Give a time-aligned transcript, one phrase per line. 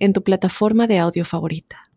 [0.00, 1.90] en tu plataforma de audio favorita.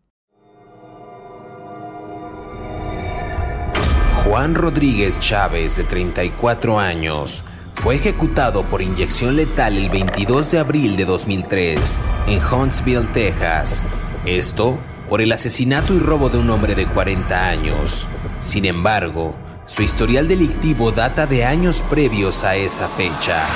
[4.24, 10.96] Juan Rodríguez Chávez, de 34 años, fue ejecutado por inyección letal el 22 de abril
[10.96, 13.84] de 2003 en Huntsville, Texas.
[14.24, 18.08] Esto por el asesinato y robo de un hombre de 40 años.
[18.38, 19.34] Sin embargo,
[19.66, 23.46] su historial delictivo data de años previos a esa fecha.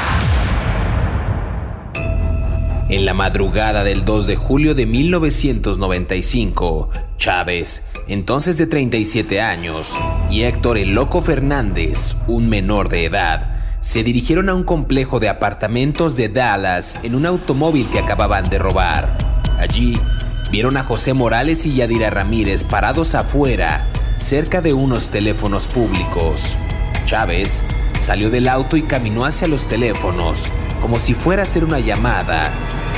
[2.91, 6.89] En la madrugada del 2 de julio de 1995,
[7.19, 9.93] Chávez, entonces de 37 años,
[10.31, 15.29] y Héctor El Loco Fernández, un menor de edad, se dirigieron a un complejo de
[15.29, 19.19] apartamentos de Dallas en un automóvil que acababan de robar.
[19.59, 20.01] Allí,
[20.51, 26.57] vieron a José Morales y Yadira Ramírez parados afuera, cerca de unos teléfonos públicos.
[27.05, 27.63] Chávez
[27.99, 30.45] salió del auto y caminó hacia los teléfonos,
[30.81, 32.51] como si fuera a hacer una llamada,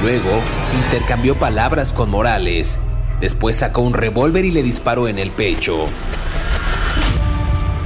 [0.02, 0.40] Luego,
[0.74, 2.78] intercambió palabras con Morales.
[3.20, 5.86] Después sacó un revólver y le disparó en el pecho.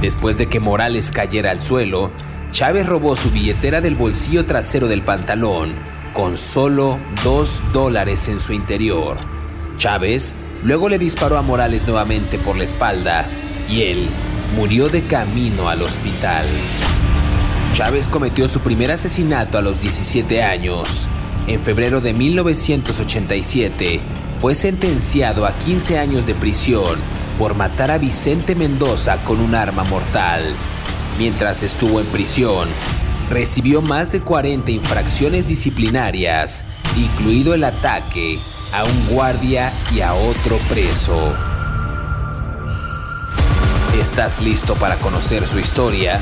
[0.01, 2.11] Después de que Morales cayera al suelo,
[2.51, 5.75] Chávez robó su billetera del bolsillo trasero del pantalón,
[6.13, 9.17] con solo dos dólares en su interior.
[9.77, 13.25] Chávez luego le disparó a Morales nuevamente por la espalda
[13.69, 14.07] y él
[14.55, 16.45] murió de camino al hospital.
[17.75, 21.09] Chávez cometió su primer asesinato a los 17 años.
[21.45, 23.99] En febrero de 1987
[24.39, 26.97] fue sentenciado a 15 años de prisión
[27.37, 30.41] por matar a Vicente Mendoza con un arma mortal.
[31.19, 32.69] Mientras estuvo en prisión,
[33.29, 36.63] recibió más de 40 infracciones disciplinarias,
[36.95, 38.39] incluido el ataque
[38.71, 41.33] a un guardia y a otro preso.
[43.99, 46.21] ¿Estás listo para conocer su historia?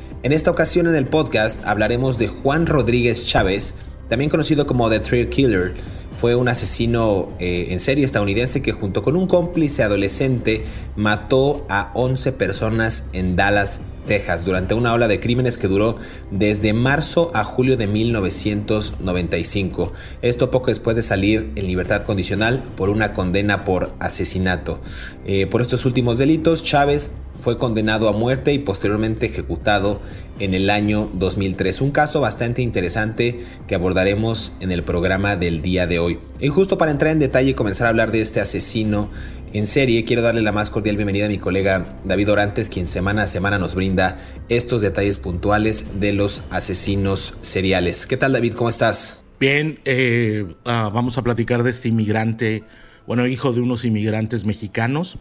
[0.23, 3.73] En esta ocasión en el podcast hablaremos de Juan Rodríguez Chávez,
[4.07, 5.73] también conocido como The Trail Killer,
[6.19, 10.63] fue un asesino eh, en serie estadounidense que junto con un cómplice adolescente
[10.95, 15.97] mató a 11 personas en Dallas, Texas, durante una ola de crímenes que duró
[16.31, 19.93] desde marzo a julio de 1995.
[20.21, 24.79] Esto poco después de salir en libertad condicional por una condena por asesinato.
[25.25, 29.99] Eh, por estos últimos delitos, Chávez fue condenado a muerte y posteriormente ejecutado
[30.39, 31.81] en el año 2003.
[31.81, 36.19] Un caso bastante interesante que abordaremos en el programa del día de hoy.
[36.39, 39.09] Y justo para entrar en detalle y comenzar a hablar de este asesino
[39.53, 43.23] en serie, quiero darle la más cordial bienvenida a mi colega David Orantes, quien semana
[43.23, 44.17] a semana nos brinda
[44.49, 48.07] estos detalles puntuales de los asesinos seriales.
[48.07, 48.53] ¿Qué tal David?
[48.53, 49.23] ¿Cómo estás?
[49.39, 52.63] Bien, eh, ah, vamos a platicar de este inmigrante,
[53.05, 55.17] bueno, hijo de unos inmigrantes mexicanos.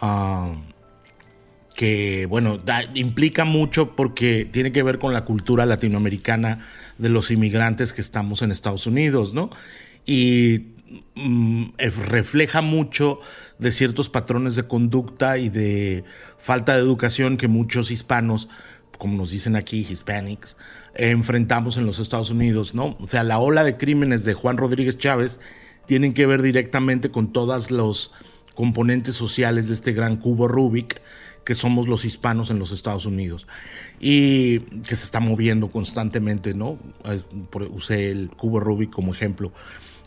[0.00, 0.52] Ah,
[1.74, 2.60] que, bueno,
[2.94, 6.66] implica mucho porque tiene que ver con la cultura latinoamericana
[6.98, 9.50] de los inmigrantes que estamos en Estados Unidos, ¿no?
[10.06, 10.66] Y
[11.14, 13.20] mm, refleja mucho
[13.60, 16.04] de ciertos patrones de conducta y de
[16.38, 18.48] falta de educación que muchos hispanos,
[18.98, 20.56] como nos dicen aquí, hispanics,
[20.94, 22.96] enfrentamos en los Estados Unidos, ¿no?
[23.00, 25.40] O sea, la ola de crímenes de Juan Rodríguez Chávez
[25.86, 28.12] tienen que ver directamente con todos los
[28.54, 31.00] componentes sociales de este gran cubo Rubik
[31.44, 33.46] que somos los hispanos en los Estados Unidos
[33.98, 36.78] y que se está moviendo constantemente, ¿no?
[37.72, 39.52] usé el cubo Rubik como ejemplo.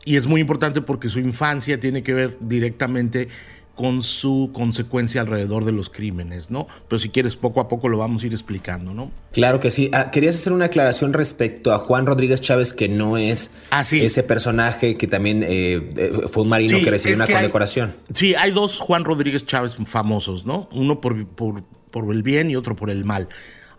[0.06, 3.30] Y es muy importante porque su infancia tiene que ver directamente
[3.76, 6.68] con su consecuencia alrededor de los crímenes, ¿no?
[6.88, 9.12] Pero si quieres, poco a poco lo vamos a ir explicando, ¿no?
[9.32, 9.90] Claro que sí.
[9.94, 14.22] Ah, querías hacer una aclaración respecto a Juan Rodríguez Chávez, que no es ah, ese
[14.24, 17.96] personaje que también eh, eh, fue un marino que recibió una condecoración.
[18.14, 20.70] sí, hay dos Juan Rodríguez Chávez famosos, ¿no?
[20.72, 23.28] Uno por, por, por el bien y otro por el mal.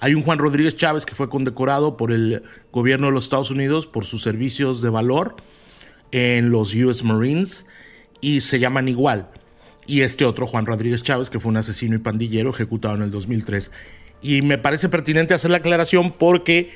[0.00, 2.43] Hay un Juan Rodríguez Chávez que fue condecorado por el
[2.73, 5.37] gobierno de los Estados Unidos por sus servicios de valor
[6.15, 7.67] en los US Marines
[8.21, 9.29] y se llaman igual.
[9.87, 13.11] y este otro, Juan Rodríguez Chávez, que fue un asesino y pandillero ejecutado en el
[13.11, 13.71] 2003.
[14.23, 16.71] Y me parece pertinente hacer la aclaración porque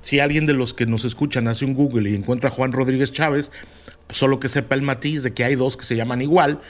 [0.00, 3.10] si alguien de los que nos escuchan hace un Google y encuentra a Juan Rodríguez
[3.12, 3.50] Chávez,
[4.10, 6.60] solo que sepa el matiz de que hay dos que se llaman igual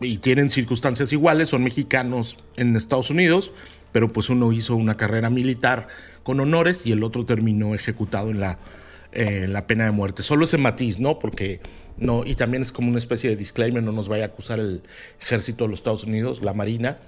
[0.00, 3.52] y, tienen circunstancias iguales, son mexicanos en Estados Unidos,
[3.92, 5.86] pero pues uno hizo una carrera militar
[6.24, 8.58] con honores y el otro terminó ejecutado en la,
[9.16, 10.22] eh, la pena de muerte.
[10.22, 11.18] Solo ese matiz, ¿no?
[11.18, 11.60] Porque
[11.96, 14.82] no, y también es como una especie de disclaimer, no nos vaya a acusar el
[15.22, 16.98] ejército de los Estados Unidos, la Marina,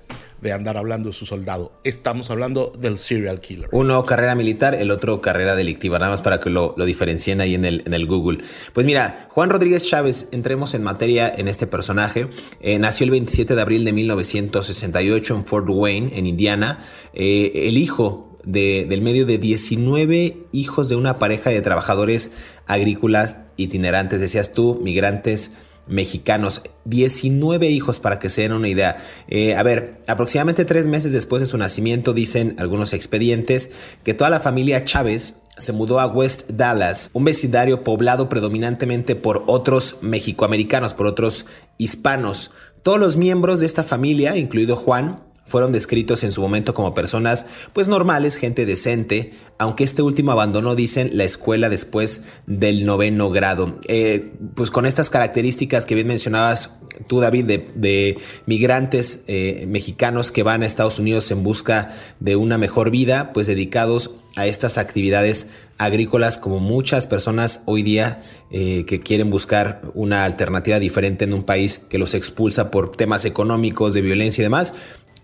[0.41, 1.73] de andar hablando de su soldado.
[1.85, 3.69] Estamos hablando del serial killer.
[3.73, 7.67] Uno carrera militar, el otro carrera delictiva, nada más para que lo, diferencien ahí en
[7.67, 8.39] el, en el Google.
[8.73, 12.29] Pues mira, Juan Rodríguez Chávez, entremos en materia en este personaje.
[12.61, 16.79] Eh, nació el 27 de abril de 1968 en Fort Wayne, en Indiana.
[17.13, 22.31] Eh, el hijo del medio de 19 hijos de una pareja de trabajadores
[22.67, 25.53] agrícolas itinerantes, decías tú, migrantes
[25.87, 26.63] mexicanos.
[26.85, 28.97] 19 hijos para que se den una idea.
[29.29, 33.71] Eh, a ver, aproximadamente tres meses después de su nacimiento, dicen algunos expedientes,
[34.03, 39.45] que toda la familia Chávez se mudó a West Dallas, un vecindario poblado predominantemente por
[39.47, 41.47] otros mexicoamericanos, por otros
[41.77, 42.53] hispanos.
[42.83, 47.47] Todos los miembros de esta familia, incluido Juan, fueron descritos en su momento como personas
[47.73, 53.79] pues normales, gente decente, aunque este último abandonó, dicen, la escuela después del noveno grado.
[53.89, 56.71] Eh, pues con estas características que bien mencionabas
[57.07, 62.59] tú, David, de, migrantes eh, mexicanos que van a Estados Unidos en busca de una
[62.59, 65.49] mejor vida, pues dedicados a estas actividades
[65.79, 68.21] agrícolas como muchas personas hoy día
[68.51, 73.25] eh, que quieren buscar una alternativa diferente en un país que los expulsa por temas
[73.25, 74.75] económicos, de violencia y demás,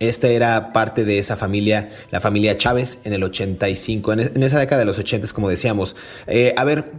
[0.08, 4.80] esta era parte de esa familia, la familia Chávez, en el 85, en, esa década
[4.80, 5.96] de los 80, como decíamos.
[6.26, 6.92] Eh, a ver,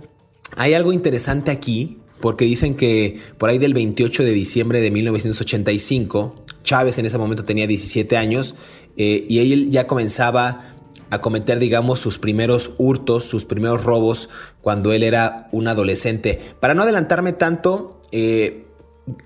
[0.56, 6.36] hay algo interesante aquí, porque dicen que por ahí del 28 de diciembre de 1985,
[6.64, 8.56] Chávez en ese momento tenía 17 años
[8.98, 10.76] eh, y él ya comenzaba
[11.10, 14.30] a cometer, digamos, sus primeros hurtos, sus primeros robos
[14.62, 16.40] cuando él era un adolescente.
[16.60, 18.65] Para no adelantarme tanto, eh,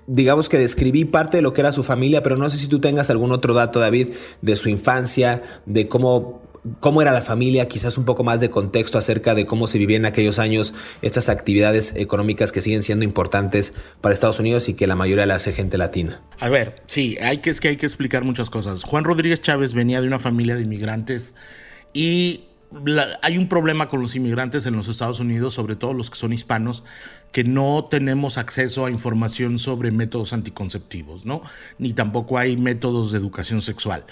[0.06, 2.80] digamos que describí parte de lo que era su familia, pero no sé si tú
[2.80, 4.08] tengas algún otro dato, David,
[4.42, 6.42] de su infancia, de cómo,
[6.80, 9.96] cómo era la familia, quizás un poco más de contexto acerca de cómo se vivía
[9.96, 14.86] en aquellos años estas actividades económicas que siguen siendo importantes para Estados Unidos y que
[14.86, 16.20] la mayoría la hace gente latina.
[16.38, 18.84] A ver, sí, hay que, es que hay que explicar muchas cosas.
[18.84, 21.34] Juan Rodríguez Chávez venía de una familia de inmigrantes
[21.94, 22.44] y
[23.22, 26.32] hay un problema con los inmigrantes en los Estados Unidos, sobre todo los que son
[26.32, 26.84] hispanos,
[27.32, 31.42] que no tenemos acceso a información sobre métodos anticonceptivos, ¿no?
[31.78, 34.04] Ni tampoco hay métodos de educación sexual.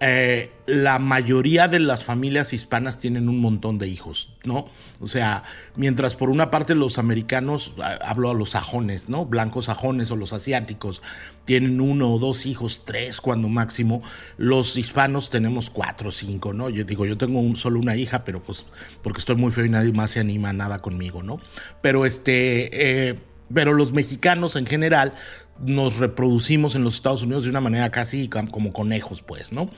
[0.00, 4.66] Eh, la mayoría de las familias hispanas tienen un montón de hijos, ¿no?
[5.00, 5.44] O sea,
[5.76, 9.24] mientras por una parte los americanos, hablo a los sajones, ¿no?
[9.24, 11.00] Blancos sajones o los asiáticos,
[11.44, 14.02] tienen uno o dos hijos, tres cuando máximo,
[14.36, 16.70] los hispanos tenemos cuatro o cinco, ¿no?
[16.70, 18.66] Yo digo, yo tengo solo una hija, pero pues
[19.02, 21.40] porque estoy muy feo y nadie más se anima a nada conmigo, ¿no?
[21.82, 22.63] Pero este...
[22.72, 23.14] Eh,
[23.52, 25.14] pero los mexicanos en general
[25.60, 29.70] nos reproducimos en los Estados Unidos de una manera casi como conejos, pues, ¿no?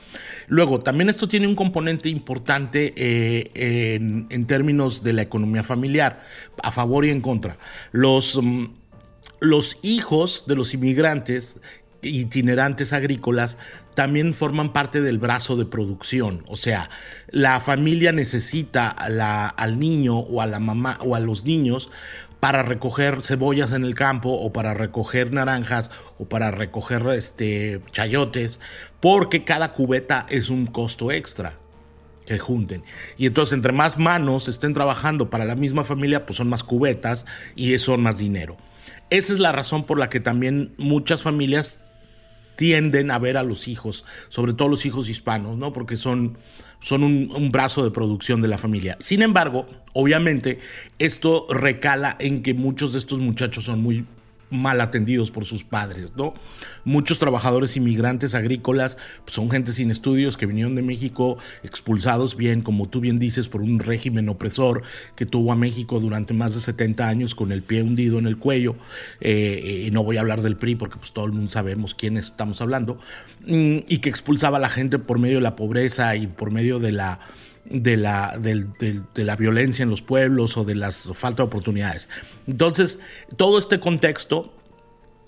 [0.47, 3.95] Luego, también esto tiene un componente importante eh,
[4.29, 6.23] en, términos de la economía familiar,
[6.63, 7.57] a favor y en contra.
[7.91, 8.65] Los, mm,
[9.39, 11.57] los hijos de los inmigrantes
[12.01, 13.57] itinerantes agrícolas
[13.95, 16.43] también forman parte del brazo de producción.
[16.47, 16.89] O sea,
[17.29, 21.89] la familia necesita al niño o a la mamá o a los niños
[22.39, 28.59] para recoger cebollas en el campo o para recoger naranjas o para recoger este chayotes,
[28.99, 31.57] porque cada cubeta es un costo extra
[32.25, 32.83] que junten.
[33.17, 37.25] Y entonces entre más manos estén trabajando para la misma familia, pues son más cubetas
[37.55, 38.57] y son más dinero.
[39.09, 41.79] Esa es la razón por la que también muchas familias
[42.57, 45.71] tienden a ver a los hijos, sobre todo los hijos hispanos, ¿no?
[45.71, 46.37] Porque son
[46.79, 48.97] son un, brazo de producción de la familia.
[48.99, 50.59] Sin embargo, obviamente,
[50.99, 54.05] esto recala en que muchos de estos muchachos son muy
[54.49, 56.33] mal atendidos por sus padres, ¿no?
[56.85, 62.61] Muchos trabajadores inmigrantes agrícolas pues, son gente sin estudios que vinieron de México expulsados bien,
[62.61, 64.83] como tú bien dices, por un régimen opresor
[65.15, 68.37] que tuvo a México durante más de 70 años con el pie hundido en el
[68.37, 68.75] cuello.
[69.19, 72.25] Eh, y no voy a hablar del PRI porque pues todo el mundo sabemos quiénes
[72.25, 72.99] estamos hablando.
[73.45, 76.79] Mm, y que expulsaba a la gente por medio de la pobreza y por medio
[76.79, 77.19] de la
[77.69, 82.09] de la, de, la violencia en los pueblos o de las falta de oportunidades.
[82.47, 82.99] Entonces,
[83.35, 84.53] todo este contexto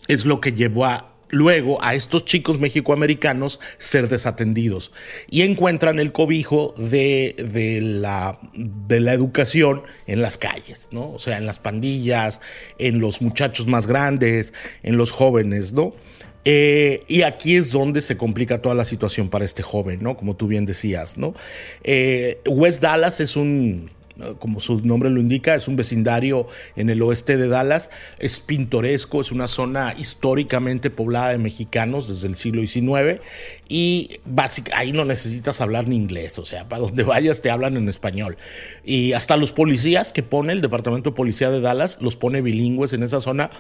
[0.08, 4.91] es lo que llevó a luego a estos chicos mexicoamericanos ser desatendidos
[5.29, 11.12] y encuentran el cobijo de, de, la, de la educación en las calles, ¿no?
[11.12, 12.41] O sea, en las pandillas,
[12.79, 15.93] en los muchachos más grandes, en los jóvenes, ¿no?
[16.46, 20.15] Eh, y aquí es donde se complica toda la situación para este joven, ¿no?
[20.15, 21.34] Como tú bien decías, ¿no?
[21.84, 23.89] Eh, West Dallas es un
[24.39, 29.22] como su nombre lo indica, es un vecindario en el oeste de Dallas, es pintoresco,
[29.22, 33.22] es una zona históricamente poblada de mexicanos desde el siglo XIX
[33.67, 34.19] y
[34.74, 38.38] ahí no necesitas hablar ni inglés, o sea, para donde vayas te hablan en español.
[38.84, 42.93] Y hasta los policías que pone el Departamento de Policía de Dallas, los pone bilingües
[42.93, 43.51] en esa zona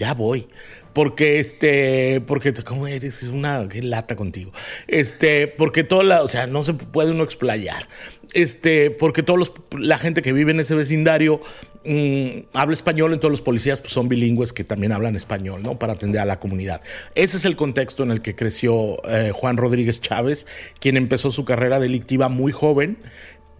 [0.00, 0.48] ya voy.
[0.94, 3.22] Porque este, porque ¿cómo eres?
[3.22, 4.50] Es una lata contigo.
[4.88, 7.86] Este, porque toda la, o sea, no se puede uno explayar.
[8.32, 11.40] Este, porque todos los, la gente que vive en ese vecindario
[11.84, 15.78] mm, habla español, entonces los policías pues, son bilingües que también hablan español, ¿no?
[15.78, 16.80] Para atender a la comunidad.
[17.14, 20.46] Ese es el contexto en el que creció eh, Juan Rodríguez Chávez,
[20.80, 22.98] quien empezó su carrera delictiva muy joven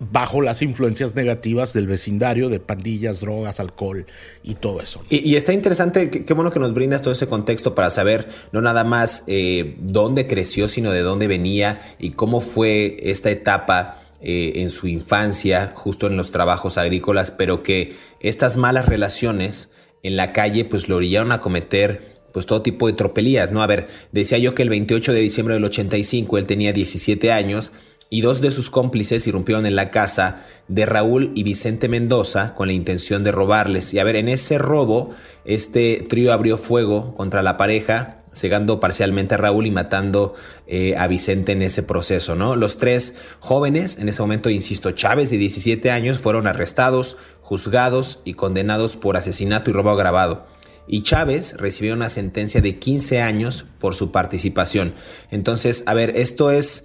[0.00, 4.06] bajo las influencias negativas del vecindario, de pandillas, drogas, alcohol
[4.42, 5.04] y todo eso.
[5.10, 8.82] Y, está interesante, qué, bueno que nos brindas todo ese contexto para saber no nada
[8.82, 14.70] más eh, dónde creció, sino de dónde venía y cómo fue esta etapa eh, en
[14.70, 19.68] su infancia, justo en los trabajos agrícolas, pero que estas malas relaciones
[20.02, 23.62] en la calle pues lo orillaron a cometer pues todo tipo de tropelías, ¿no?
[23.62, 27.72] A ver, decía yo que el 28 de diciembre del 85 él tenía 17 años
[28.12, 32.66] y dos de sus cómplices irrumpieron en la casa de Raúl y Vicente Mendoza con
[32.66, 33.94] la intención de robarles.
[33.94, 35.10] Y a ver, en ese robo,
[35.44, 40.34] este trío abrió fuego contra la pareja, cegando parcialmente a Raúl y matando
[40.66, 42.56] eh, a Vicente en ese proceso, ¿no?
[42.56, 48.34] Los tres jóvenes, en ese momento, insisto, Chávez de 17 años, fueron arrestados, juzgados y
[48.34, 50.46] condenados por asesinato y robo agravado
[50.90, 54.94] y Chávez recibió una sentencia de 15 años por su participación.
[55.30, 56.84] Entonces, a ver, esto es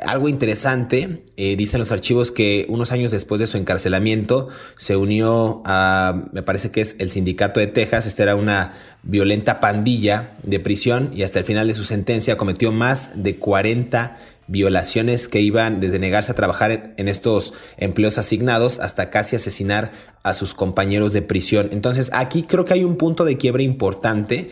[0.00, 5.62] algo interesante, eh, dicen los archivos que unos años después de su encarcelamiento se unió
[5.66, 8.72] a, me parece que es el sindicato de Texas, esta era una
[9.02, 14.16] violenta pandilla de prisión y hasta el final de su sentencia cometió más de 40
[14.46, 20.34] violaciones que iban desde negarse a trabajar en estos empleos asignados hasta casi asesinar a
[20.34, 21.68] sus compañeros de prisión.
[21.72, 24.50] Entonces aquí creo que hay un punto de quiebre importante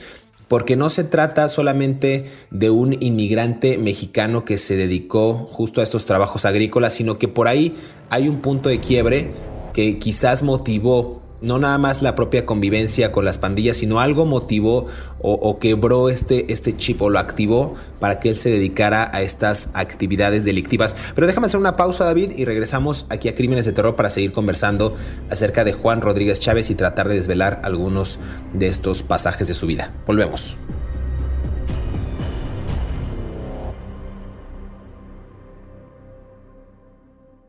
[0.50, 6.06] porque no se trata solamente de un inmigrante mexicano que se dedicó justo a estos
[6.06, 7.76] trabajos agrícolas, sino que por ahí
[8.08, 9.30] hay un punto de quiebre
[9.72, 14.86] que quizás motivó no nada más la propia convivencia con las pandillas, sino algo motivó
[15.22, 19.68] o, quebró este, este chip o lo activó para que él se dedicara a estas
[19.74, 20.96] actividades delictivas.
[21.14, 24.32] Pero déjame hacer una pausa, David, y regresamos aquí a Crímenes de Terror para seguir
[24.32, 24.96] conversando
[25.30, 28.18] acerca de Juan Rodríguez Chávez y tratar de desvelar algunos
[28.54, 29.92] de estos pasajes de su vida.
[30.06, 30.56] Volvemos.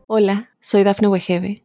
[0.06, 1.64] Hola, soy Dafne Wegebe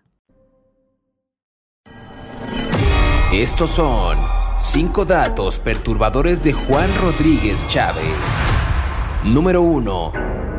[3.31, 4.17] Estos son
[4.59, 8.03] 5 datos perturbadores de Juan Rodríguez Chávez.
[9.23, 10.11] Número 1.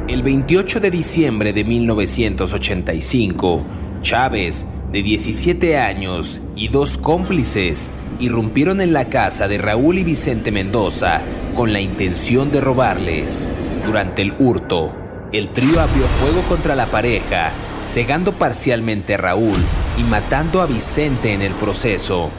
[0.09, 3.67] El 28 de diciembre de 1985,
[4.00, 10.50] Chávez, de 17 años, y dos cómplices irrumpieron en la casa de Raúl y Vicente
[10.50, 11.21] Mendoza
[11.55, 13.47] con la intención de robarles.
[13.85, 14.95] Durante el hurto,
[15.31, 17.52] el trío abrió fuego contra la pareja,
[17.85, 19.59] cegando parcialmente a Raúl
[19.99, 22.31] y matando a Vicente en el proceso.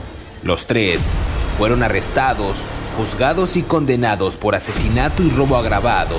[0.43, 1.09] Los tres
[1.57, 2.57] fueron arrestados,
[2.97, 6.17] juzgados y condenados por asesinato y robo agravado,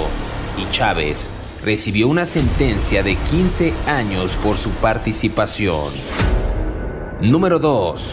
[0.57, 1.28] y Chávez
[1.62, 5.93] recibió una sentencia de 15 años por su participación.
[7.21, 8.11] Número 2.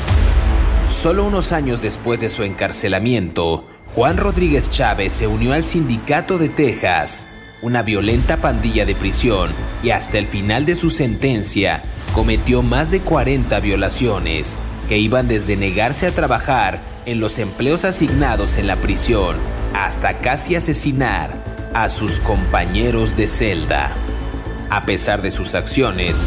[0.90, 3.66] Solo unos años después de su encarcelamiento,
[3.96, 7.28] Juan Rodríguez Chávez se unió al Sindicato de Texas,
[7.62, 9.52] una violenta pandilla de prisión,
[9.82, 14.58] y hasta el final de su sentencia cometió más de 40 violaciones
[14.92, 19.38] que iban desde negarse a trabajar en los empleos asignados en la prisión
[19.74, 21.32] hasta casi asesinar
[21.74, 23.96] a sus compañeros de celda.
[24.70, 26.26] A pesar de sus acciones,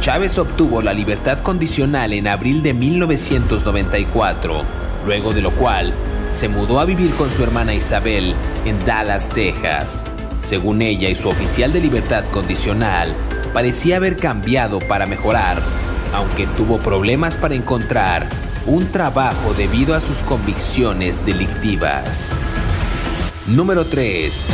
[0.00, 4.62] Chávez obtuvo la libertad condicional en abril de 1994,
[5.04, 5.92] luego de lo cual
[6.30, 8.32] se mudó a vivir con su hermana Isabel
[8.64, 10.04] en Dallas, Texas.
[10.38, 13.12] Según ella y su oficial de libertad condicional,
[13.52, 15.60] parecía haber cambiado para mejorar
[16.14, 18.28] aunque tuvo problemas para encontrar
[18.66, 22.36] un trabajo debido a sus convicciones delictivas.
[23.46, 24.48] Número 3.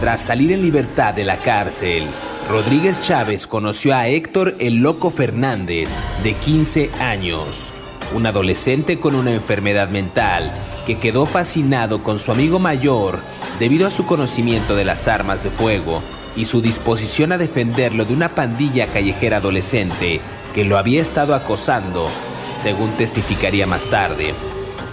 [0.00, 2.04] Tras salir en libertad de la cárcel,
[2.50, 7.72] Rodríguez Chávez conoció a Héctor el Loco Fernández, de 15 años,
[8.14, 10.50] un adolescente con una enfermedad mental
[10.86, 13.20] que quedó fascinado con su amigo mayor
[13.58, 16.02] debido a su conocimiento de las armas de fuego
[16.36, 20.20] y su disposición a defenderlo de una pandilla callejera adolescente
[20.54, 22.08] que lo había estado acosando,
[22.56, 24.34] según testificaría más tarde.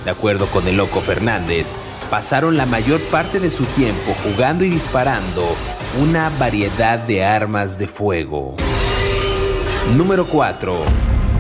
[0.03, 1.75] De acuerdo con el loco Fernández,
[2.09, 5.43] pasaron la mayor parte de su tiempo jugando y disparando
[6.01, 8.55] una variedad de armas de fuego.
[9.95, 10.83] Número 4.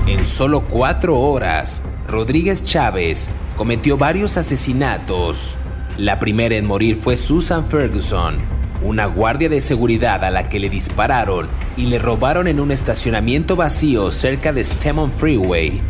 [0.07, 5.55] En solo cuatro horas, Rodríguez Chávez cometió varios asesinatos.
[5.97, 8.37] La primera en morir fue Susan Ferguson,
[8.83, 11.47] una guardia de seguridad a la que le dispararon
[11.77, 15.81] y le robaron en un estacionamiento vacío cerca de Stemon Freeway.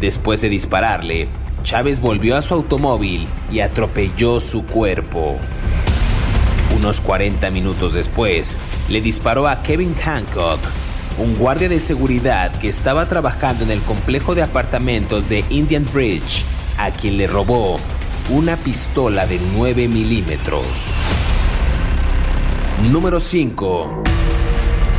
[0.00, 1.28] Después de dispararle,
[1.62, 5.38] Chávez volvió a su automóvil y atropelló su cuerpo.
[6.76, 10.60] Unos 40 minutos después, le disparó a Kevin Hancock,
[11.18, 16.44] un guardia de seguridad que estaba trabajando en el complejo de apartamentos de Indian Bridge,
[16.76, 17.78] a quien le robó
[18.30, 20.64] una pistola de 9 milímetros.
[22.90, 24.02] Número 5.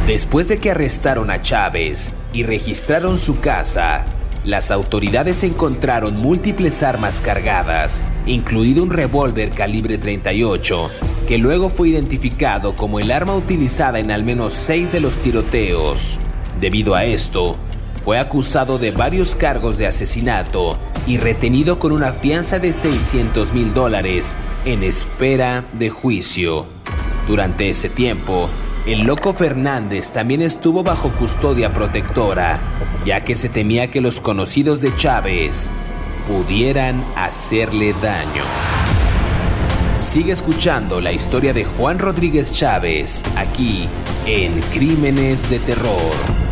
[0.08, 4.06] Después de que arrestaron a Chávez y registraron su casa,
[4.44, 10.90] las autoridades encontraron múltiples armas cargadas, incluido un revólver calibre 38,
[11.28, 16.20] que luego fue identificado como el arma utilizada en al menos seis de los tiroteos.
[16.60, 17.56] Debido a esto,
[18.04, 23.76] fue acusado de varios cargos de asesinato y retenido con una fianza de 600 mil
[23.76, 26.68] dólares en espera de juicio.
[27.28, 28.50] Durante ese tiempo,
[28.86, 32.60] el loco Fernández también estuvo bajo custodia protectora,
[33.04, 35.72] ya que se temía que los conocidos de Chávez
[36.28, 38.44] pudieran hacerle daño.
[39.98, 43.90] Sigue escuchando la historia de Juan Rodríguez Chávez aquí
[44.28, 46.45] en Crímenes de Terror.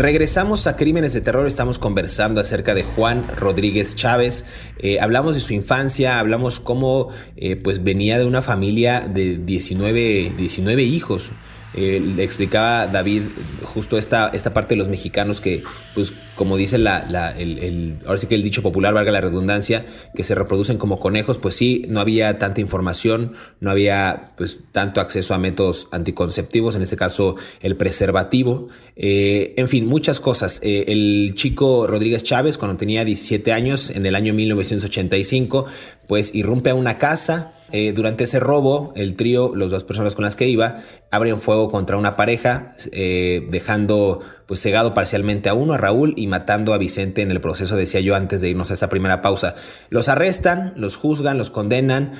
[0.00, 4.46] Regresamos a Crímenes de Terror, estamos conversando acerca de Juan Rodríguez Chávez.
[4.78, 10.36] Eh, hablamos de su infancia, hablamos cómo eh, pues venía de una familia de 19,
[10.38, 11.32] 19 hijos.
[11.74, 13.24] Eh, le explicaba David
[13.62, 15.62] justo esta, esta parte de los mexicanos que,
[15.94, 20.24] pues, como dice la, el, ahora sí que el dicho popular, valga la redundancia, que
[20.24, 25.34] se reproducen como conejos, pues sí, no había tanta información, no había pues tanto acceso
[25.34, 30.60] a métodos anticonceptivos, en este caso el preservativo, eh, en fin, muchas cosas.
[30.62, 35.66] Eh, el chico Rodríguez Chávez, cuando tenía 17 años, en el año 1985,
[36.08, 40.24] pues irrumpe a una casa, eh, durante ese robo, el trío, las dos personas con
[40.24, 40.78] las que iba,
[41.10, 46.74] abren fuego contra una pareja, dejando pues cegado parcialmente a uno, a Raúl, y matando
[46.74, 49.54] a Vicente en el proceso, decía yo antes de irnos a esta primera pausa.
[49.90, 52.14] Los arrestan, los juzgan, los condenan.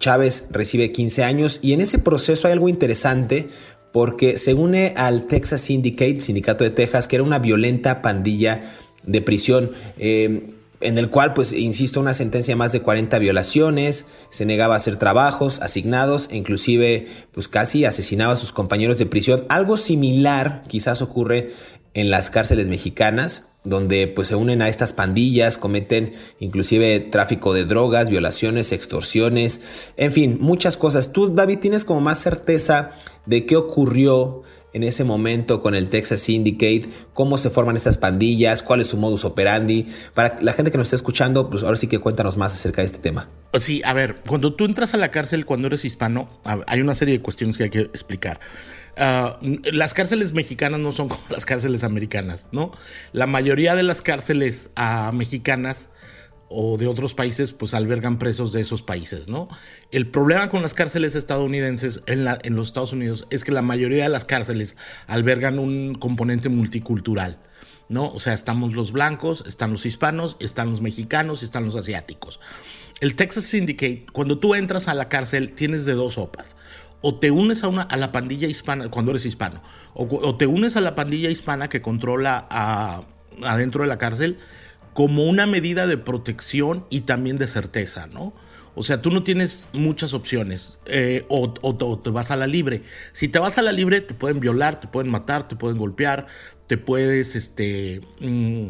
[0.00, 3.50] Chávez recibe 15 años y en ese proceso hay algo interesante
[3.92, 8.62] porque se une al Texas Syndicate, Sindicato de Texas, que era una violenta pandilla
[9.02, 9.72] de prisión.
[9.98, 14.74] Eh, en el cual, pues, insisto, una sentencia de más de 40 violaciones, se negaba
[14.74, 19.44] a hacer trabajos asignados e inclusive, pues, casi asesinaba a sus compañeros de prisión.
[19.48, 21.52] Algo similar quizás ocurre
[21.94, 27.64] en las cárceles mexicanas, donde pues se unen a estas pandillas, cometen inclusive tráfico de
[27.64, 31.12] drogas, violaciones, extorsiones, en fin, muchas cosas.
[31.12, 32.90] Tú, David, tienes como más certeza
[33.26, 34.42] de qué ocurrió
[34.74, 38.96] en ese momento con el Texas Syndicate, cómo se forman estas pandillas, cuál es su
[38.96, 39.86] modus operandi.
[40.14, 42.86] Para la gente que nos está escuchando, pues ahora sí que cuéntanos más acerca de
[42.86, 43.28] este tema.
[43.54, 46.28] Sí, a ver, cuando tú entras a la cárcel cuando eres hispano,
[46.66, 48.40] hay una serie de cuestiones que hay que explicar.
[48.96, 52.72] Ah, las cárceles mexicanas no son como las cárceles americanas, ¿no?
[53.12, 55.90] La mayoría de las cárceles uh, mexicanas
[56.48, 59.48] o de otros países, pues albergan presos de esos países, ¿no?
[59.90, 63.62] El problema con las cárceles estadounidenses en, la, en los Estados Unidos es que la
[63.62, 64.76] mayoría de las cárceles
[65.06, 67.38] albergan un componente multicultural.
[67.88, 68.10] ¿no?
[68.12, 72.40] O sea, estamos los blancos, están los hispanos, están los mexicanos y están los asiáticos.
[73.00, 76.56] El Texas Syndicate, cuando tú entras a la cárcel, tienes de dos sopas.
[77.06, 79.62] O te unes a, una, a la pandilla hispana cuando eres hispano,
[79.92, 82.46] o, te unes a la pandilla hispana que controla
[83.42, 84.38] adentro de la cárcel,
[84.94, 88.32] como una medida de protección y también de certeza, ¿no?
[88.74, 91.52] O sea, tú no tienes muchas opciones eh, o,
[92.02, 92.84] te vas a la libre.
[93.12, 96.26] Si te vas a la libre, te pueden violar, te pueden matar, te pueden golpear,
[96.68, 98.68] te puedes, este, mm,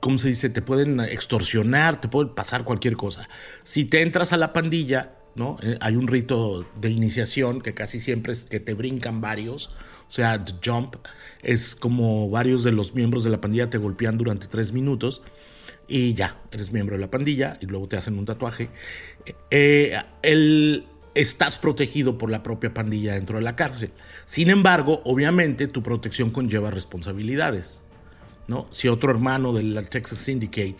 [0.00, 0.50] ¿cómo se dice?
[0.50, 3.28] Te pueden extorsionar, te puede pasar cualquier cosa.
[3.62, 5.56] Si te entras a la pandilla, ¿no?
[5.62, 9.70] Eh, hay un rito de iniciación que casi siempre es que te brincan varios,
[10.08, 10.96] O sea, The Jump
[11.42, 15.22] es como varios de los miembros de la pandilla te golpean durante tres minutos
[15.86, 18.70] y ya, eres miembro de la pandilla y luego te hacen un tatuaje.
[19.50, 23.90] Eh, el, estás protegido por la propia pandilla dentro de la cárcel.
[24.24, 27.80] Sin embargo, obviamente tu protección conlleva responsabilidades.
[28.46, 28.66] ¿no?
[28.70, 30.76] Si otro hermano del Texas Syndicate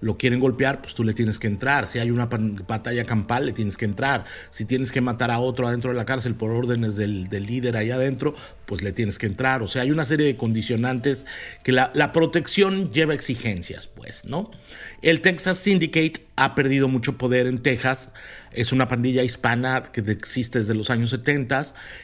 [0.00, 1.86] lo quieren golpear, pues tú le tienes que entrar.
[1.86, 4.24] Si hay una batalla campal, le tienes que entrar.
[4.50, 7.94] Si tienes que matar a otro adentro de la cárcel por órdenes del, líder allá
[7.94, 8.34] adentro,
[8.66, 9.62] pues le tienes que entrar.
[9.62, 11.26] O sea, hay una serie de condicionantes
[11.62, 14.50] que la, protección lleva exigencias, pues, ¿no?
[15.00, 18.12] El Texas Syndicate ha perdido mucho poder en Texas
[18.54, 21.62] es una pandilla hispana que existe desde los años 70.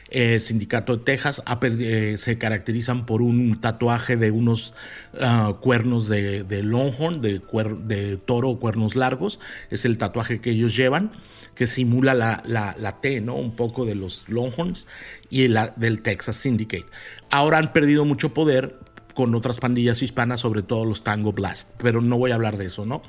[0.09, 4.73] El sindicato de Texas eh, se caracterizan por un tatuaje de unos
[5.19, 9.39] ah, cuernos de, Longhorn, de, de, toro o cuernos largos.
[9.69, 11.11] Es el tatuaje que ellos llevan,
[11.55, 13.35] que simula la, la, T, ¿no?
[13.35, 14.87] Un poco de los Longhorns
[15.29, 16.85] y la del Texas Syndicate.
[17.29, 18.79] Ahora han perdido mucho poder
[19.13, 22.67] con otras pandillas hispanas, sobre todo los Tango Blast, pero no voy a hablar de
[22.67, 23.01] eso, ¿no?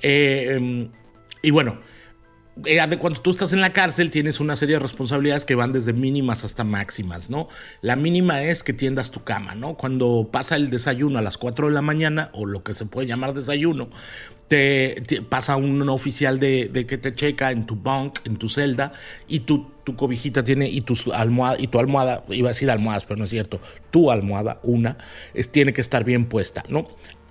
[0.00, 0.88] Eh, em,
[1.42, 1.78] y bueno,
[3.00, 6.44] cuando tú estás en la cárcel tienes una serie de responsabilidades que van desde mínimas
[6.44, 7.48] hasta máximas, ¿no?
[7.80, 9.74] La mínima es que tiendas tu cama, ¿no?
[9.74, 13.08] Cuando pasa el desayuno a las 4 de la mañana, o lo que se puede
[13.08, 13.88] llamar desayuno,
[14.48, 18.92] te, pasa un oficial de, que te checa en tu bunk, en tu celda,
[19.28, 23.16] y tu, cobijita tiene, y tu almohada, y tu almohada, iba a decir almohadas, pero
[23.16, 23.60] no es cierto,
[23.90, 24.98] tu almohada, una,
[25.32, 26.86] es, tiene que estar bien puesta, ¿no?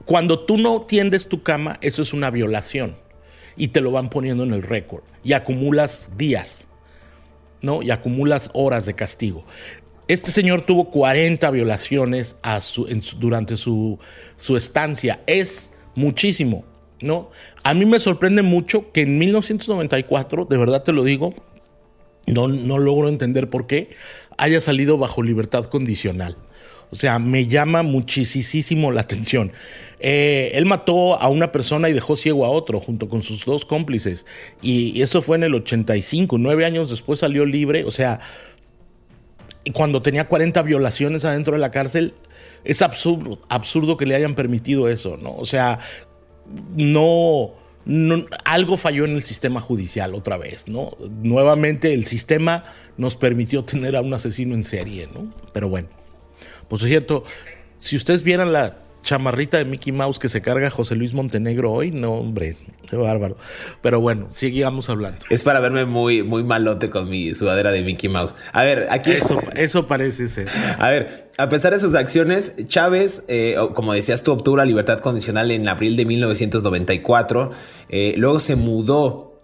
[0.06, 2.96] Cuando tú no tiendes tu cama, eso es una violación
[3.56, 6.68] y te lo van poniendo en el récord y acumulas días,
[7.62, 7.82] ¿no?
[7.82, 9.46] Y acumulas horas de castigo.
[10.08, 12.86] Este señor tuvo 40 violaciones a su,
[13.20, 14.00] durante su,
[14.38, 15.22] su estancia.
[15.26, 16.66] Es muchísimo,
[17.02, 17.32] ¿no?
[17.64, 21.34] A mí me sorprende mucho que en 1994, de verdad te lo digo,
[22.28, 23.90] no, no logro entender por qué,
[24.38, 26.38] haya salido bajo libertad condicional.
[26.92, 29.54] O sea, me llama muchísimo la atención.
[30.00, 33.64] Eh, él mató a una persona y dejó ciego a otro junto con sus dos
[33.64, 34.26] cómplices.
[34.62, 37.86] Y eso fue en el 85, nueve años después salió libre.
[37.86, 38.20] O sea,
[39.74, 42.14] cuando tenía 40 violaciones adentro de la cárcel,
[42.64, 45.34] es absurdo, absurdo que le hayan permitido eso, ¿no?
[45.36, 45.80] O sea,
[46.76, 47.54] no,
[47.86, 50.92] no, algo falló en el sistema judicial otra vez, ¿no?
[51.22, 52.66] Nuevamente el sistema
[52.98, 55.34] nos permitió tener a un asesino en serie, ¿no?
[55.54, 56.01] Pero bueno.
[56.72, 57.26] Pues es cierto,
[57.80, 61.92] si ustedes vieran la chamarrita de Mickey Mouse que se carga José Luis Montenegro hoy,
[61.92, 62.56] no, hombre,
[62.90, 63.36] qué bárbaro.
[63.82, 65.20] Pero bueno, sigamos hablando.
[65.30, 68.36] Es para verme muy, muy malote con mi sudadera de Mickey Mouse.
[68.54, 69.12] A ver, aquí.
[69.12, 70.48] Eso, eso parece ser.
[70.80, 75.00] A ver, a pesar de sus acciones, Chávez, eh, como decías tú, obtuvo la libertad
[75.00, 77.52] condicional en abril de 1994.
[77.90, 79.38] Eh, luego se mudó.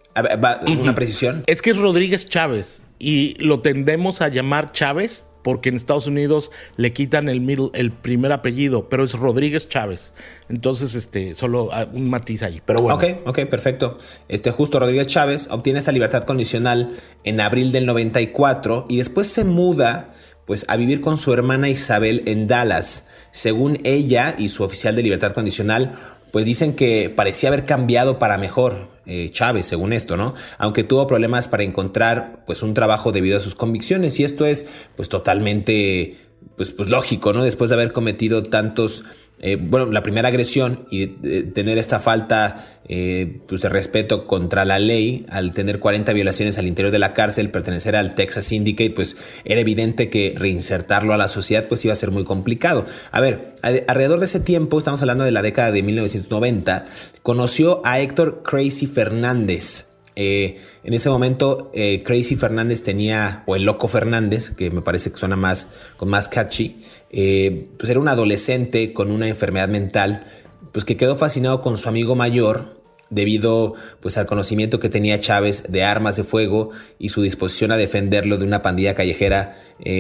[0.66, 1.44] una precisión.
[1.46, 6.52] Es que es Rodríguez Chávez y lo tendemos a llamar Chávez porque en Estados Unidos
[6.76, 10.12] le quitan el, primer apellido, pero es Rodríguez Chávez.
[10.50, 12.62] Entonces, este, solo ah, un matiz ahí.
[12.66, 12.98] Pero bueno.
[12.98, 13.98] Ok, ok, perfecto.
[14.28, 19.46] Este, justo Rodríguez Chávez obtiene esta libertad condicional en abril del 94 y después se
[19.46, 20.12] muda
[20.44, 23.08] pues a vivir con su hermana Isabel en Dallas.
[23.32, 25.98] Según ella y su oficial de libertad condicional,
[26.34, 30.36] pues dicen que parecía haber cambiado para mejor eh, Chávez, según esto, ¿no?
[30.58, 34.68] Aunque tuvo problemas para encontrar pues un trabajo debido a sus convicciones y esto es
[34.96, 36.18] pues totalmente
[36.56, 37.44] pues, pues lógico, ¿no?
[37.44, 39.04] Después de haber cometido tantos
[39.40, 44.80] eh, bueno, la primera agresión y tener esta falta eh, pues de respeto contra la
[44.80, 49.16] ley, al tener 40 violaciones al interior de la cárcel, pertenecer al Texas Syndicate, pues
[49.46, 52.88] era evidente que reinsertarlo a la sociedad pues iba a ser muy complicado.
[53.12, 56.86] A ver, alrededor de ese tiempo, estamos hablando de la década de 1990,
[57.22, 63.66] conoció a Héctor Crazy Fernández, eh, en ese momento, eh, Crazy Fernández tenía, o el
[63.66, 68.08] Loco Fernández, que me parece que suena más, con más catchy, eh, pues era un
[68.08, 70.26] adolescente con una enfermedad mental,
[70.72, 75.66] pues que quedó fascinado con su amigo mayor, debido pues al conocimiento que tenía Chávez
[75.70, 79.56] de armas de fuego y su disposición a defenderlo de una pandilla callejera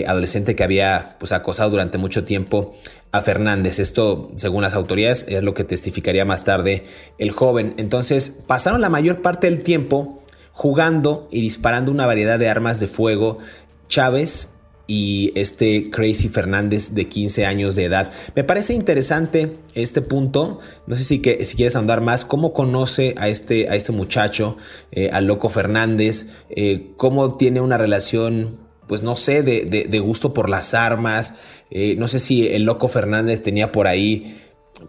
[0.08, 2.75] adolescente que había pues acosado durante mucho tiempo
[3.12, 3.80] a Fernández.
[3.80, 6.84] Esto, según las autoridades, es lo que testificaría más tarde
[7.17, 7.74] el joven.
[7.78, 12.88] Entonces, pasaron la mayor parte del tiempo jugando y disparando una variedad de armas de
[12.88, 13.38] fuego.
[13.88, 14.50] Chávez
[14.88, 18.12] y este Crazy Fernández de 15 años de edad.
[18.36, 20.60] Me parece interesante este punto.
[20.88, 22.26] No sé si, que, si quieres andar más.
[22.26, 24.58] ¿Cómo conoce a este, a este muchacho,
[24.91, 26.28] eh, al loco Fernández?
[26.50, 31.36] Eh, ¿Cómo tiene una relación pues no sé, de, gusto por las armas.
[31.69, 34.38] Eh, no sé si el loco Fernández tenía por ahí,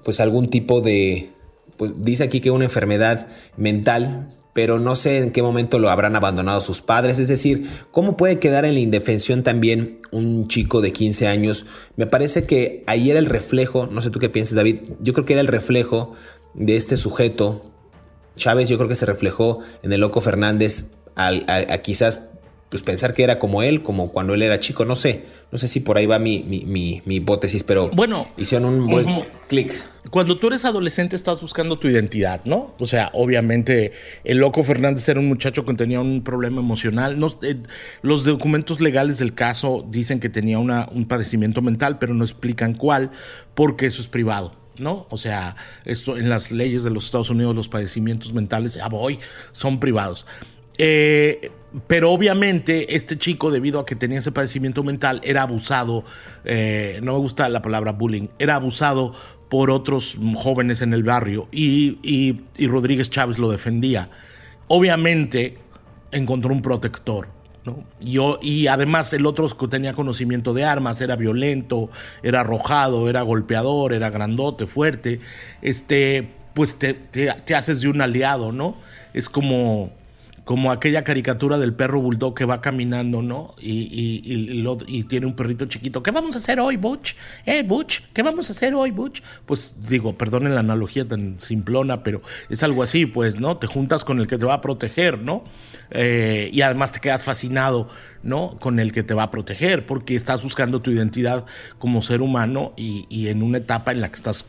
[0.04, 1.32] pues algún tipo de,
[1.76, 6.16] pues dice aquí que una enfermedad mental, pero no sé en qué momento lo habrán
[6.16, 7.18] abandonado sus padres.
[7.18, 11.66] Es decir, ¿cómo puede quedar en la indefensión también un chico de 15 años?
[11.96, 15.24] Me parece que ahí era el reflejo, no sé tú qué piensas David, yo creo
[15.24, 16.12] que era el reflejo
[16.54, 17.70] de este sujeto.
[18.37, 22.27] Chávez yo creo que se reflejó en el loco Fernández a quizás
[22.68, 25.68] pues pensar que era como él, como cuando él era chico, no sé, no sé
[25.68, 29.72] si por ahí va mi, mi, hipótesis, pero bueno, hicieron un buen clic.
[30.11, 32.74] Cuando tú eres adolescente estás buscando tu identidad, ¿no?
[32.78, 33.92] O sea, obviamente
[34.24, 37.18] el loco Fernández era un muchacho que tenía un problema emocional.
[37.42, 37.57] Eh,
[38.02, 42.74] los documentos legales del caso dicen que tenía una, un padecimiento mental, pero no explican
[42.74, 43.11] cuál,
[43.54, 44.54] porque eso es privado.
[44.78, 45.07] ¿no?
[45.11, 49.18] O sea, esto en las leyes de los Estados Unidos, los padecimientos mentales, ya voy,
[49.52, 50.24] son privados.
[50.78, 51.50] Eh,
[51.86, 56.04] pero obviamente este chico, debido a que tenía ese padecimiento mental, era abusado,
[56.44, 59.12] eh, no me gusta la palabra bullying, era abusado
[59.50, 64.10] por otros jóvenes en el barrio y, y, Rodríguez Chávez lo defendía.
[64.68, 65.58] Obviamente
[66.10, 67.28] encontró un protector.
[67.64, 67.84] ¿no?
[68.40, 71.90] y además el otro tenía conocimiento de armas, era violento,
[72.22, 75.20] era arrojado, era golpeador, era grandote, fuerte.
[75.60, 78.76] Este, pues te, te haces de un aliado, ¿no?
[79.12, 79.92] Es como
[80.48, 83.54] como aquella caricatura del perro bulldog que va caminando, ¿no?
[83.61, 84.22] Y, y,
[84.87, 86.02] y, tiene un perrito chiquito.
[86.02, 87.16] ¿Qué vamos a hacer hoy, Butch?
[87.44, 88.00] ¿Eh, Butch?
[88.14, 89.20] ¿Qué vamos a hacer hoy, Butch?
[89.44, 93.58] Pues digo, perdonen la analogía tan simplona, pero es algo así, pues, ¿no?
[93.58, 95.44] Te juntas con el que te va a proteger, ¿no?
[95.90, 97.90] Eh, y además te quedas fascinado,
[98.22, 98.57] ¿no?
[98.61, 101.46] Con el que te va a proteger, porque estás buscando tu identidad
[101.78, 104.46] como ser humano y, y en una etapa en la que estás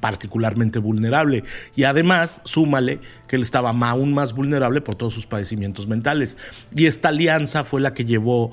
[0.00, 1.44] particularmente vulnerable.
[1.76, 6.36] Y además, súmale que él estaba aún más vulnerable por todos sus padecimientos mentales.
[6.74, 8.52] Y esta alianza fue la que llevó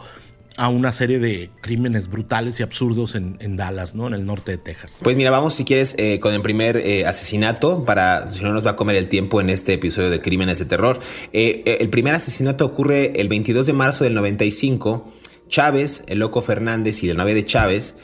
[0.60, 4.08] a una serie de crímenes brutales y absurdos en, Dallas, ¿no?
[4.08, 5.00] En el norte de Texas.
[5.02, 8.66] Pues mira, vamos si quieres eh, con el primer eh, asesinato, para si no nos
[8.66, 11.00] va a comer el tiempo en este episodio de Crímenes de Terror.
[11.32, 15.10] Eh, el primer asesinato ocurre el 22 de marzo del 95.
[15.48, 17.96] Chávez, el loco Fernández y la novia de Chávez,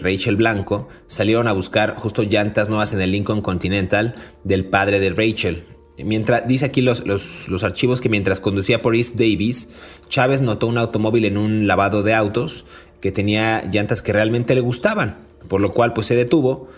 [0.00, 4.14] Rachel Blanco, salieron a buscar justo llantas nuevas en el Lincoln Continental
[4.44, 5.75] del padre de Rachel.
[5.98, 9.70] Mientras, dice aquí los, los, archivos que mientras conducía por East Davis,
[10.08, 12.66] Chávez notó un automóvil en un lavado de autos
[13.00, 16.68] que tenía llantas que realmente le gustaban, por lo cual pues se detuvo.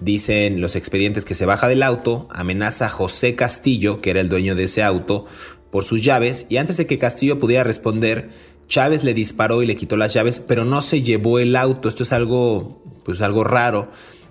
[0.00, 4.28] Dicen los expedientes que se baja del auto, amenaza a José Castillo, que era el
[4.28, 5.26] dueño de ese auto,
[5.70, 8.30] por sus llaves y antes de que Castillo pudiera responder,
[8.68, 11.88] Chávez le disparó y le quitó las llaves, pero no se llevó el auto.
[11.88, 13.90] Esto es algo, pues algo raro.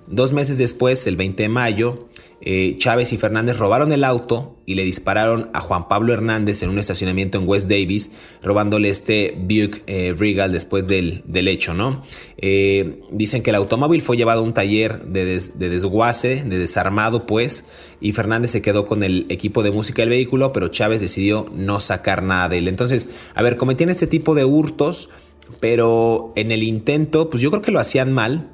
[0.10, 2.10] Dos meses después, el 20 de mayo,
[2.41, 6.69] eh, Chávez y Fernández robaron el auto y le dispararon a Juan Pablo Hernández en
[6.69, 8.10] un estacionamiento en West Davis,
[8.41, 12.02] robándole este Buick eh, Regal después del, hecho, ¿no?
[12.38, 17.28] Eh, dicen que el automóvil fue llevado a un taller de, de, desguace, de desarmado,
[17.28, 17.65] pues,
[18.02, 21.80] y Fernández se quedó con el equipo de música del vehículo, pero Chávez decidió no
[21.80, 22.67] sacar nada de él.
[22.67, 25.12] Entonces, a ver, cometían este tipo de hurtos,
[25.60, 28.50] pero en el intento, pues yo creo que lo hacían mal,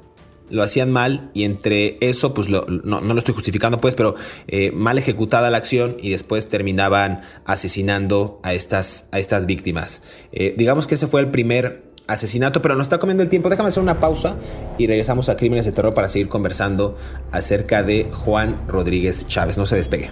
[0.48, 4.14] lo hacían mal y entre eso, pues no, lo estoy justificando pues, pero
[4.46, 10.02] eh, mal ejecutada la acción y después terminaban asesinando a estas, a estas víctimas.
[10.32, 13.48] Eh, digamos que ese fue el primer asesinato, pero nos está comiendo el tiempo.
[13.48, 14.36] Déjame hacer una pausa
[14.78, 16.96] y regresamos a Crímenes de Terror para seguir conversando
[17.32, 19.58] acerca de Juan Rodríguez Chávez.
[19.58, 20.10] No se despegue.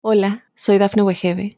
[0.00, 1.57] Hola, soy Dafne Wegebe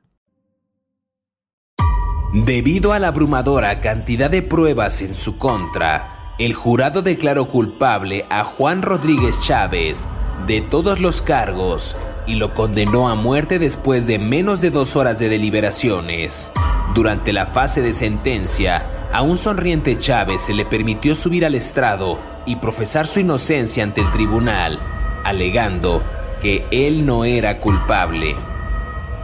[2.33, 8.45] Debido a la abrumadora cantidad de pruebas en su contra, el jurado declaró culpable a
[8.45, 10.07] Juan Rodríguez Chávez
[10.47, 15.19] de todos los cargos y lo condenó a muerte después de menos de dos horas
[15.19, 16.53] de deliberaciones.
[16.95, 22.17] Durante la fase de sentencia, a un sonriente Chávez se le permitió subir al estrado
[22.45, 24.79] y profesar su inocencia ante el tribunal,
[25.25, 26.01] alegando
[26.41, 28.37] que él no era culpable.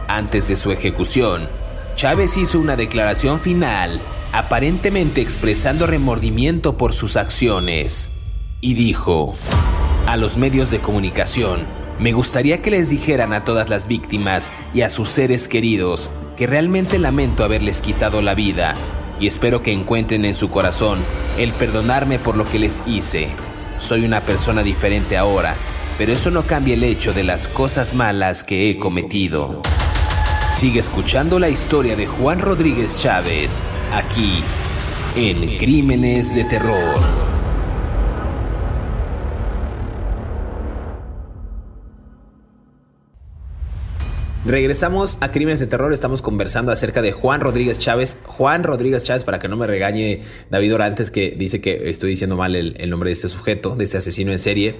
[0.08, 1.48] Antes de su ejecución,
[1.98, 8.12] Chávez hizo una declaración final, aparentemente expresando remordimiento por sus acciones,
[8.60, 9.34] y dijo,
[10.06, 11.66] a los medios de comunicación,
[11.98, 16.46] me gustaría que les dijeran a todas las víctimas y a sus seres queridos que
[16.46, 18.76] realmente lamento haberles quitado la vida
[19.18, 21.00] y espero que encuentren en su corazón
[21.36, 23.26] el perdonarme por lo que les hice.
[23.80, 25.56] soy una persona diferente ahora,
[25.98, 29.62] pero eso no cambia el hecho de las cosas malas que he cometido.
[30.54, 34.42] Sigue escuchando la historia de Juan Rodríguez Chávez, aquí,
[35.14, 37.37] en Crímenes de Terror.
[44.48, 48.16] Regresamos a Crímenes de Terror, estamos conversando acerca de Juan Rodríguez Chávez.
[48.24, 52.34] Juan Rodríguez Chávez, para que no me regañe David Orantes, que dice que estoy diciendo
[52.34, 54.76] mal el, nombre de este sujeto, de este asesino en serie.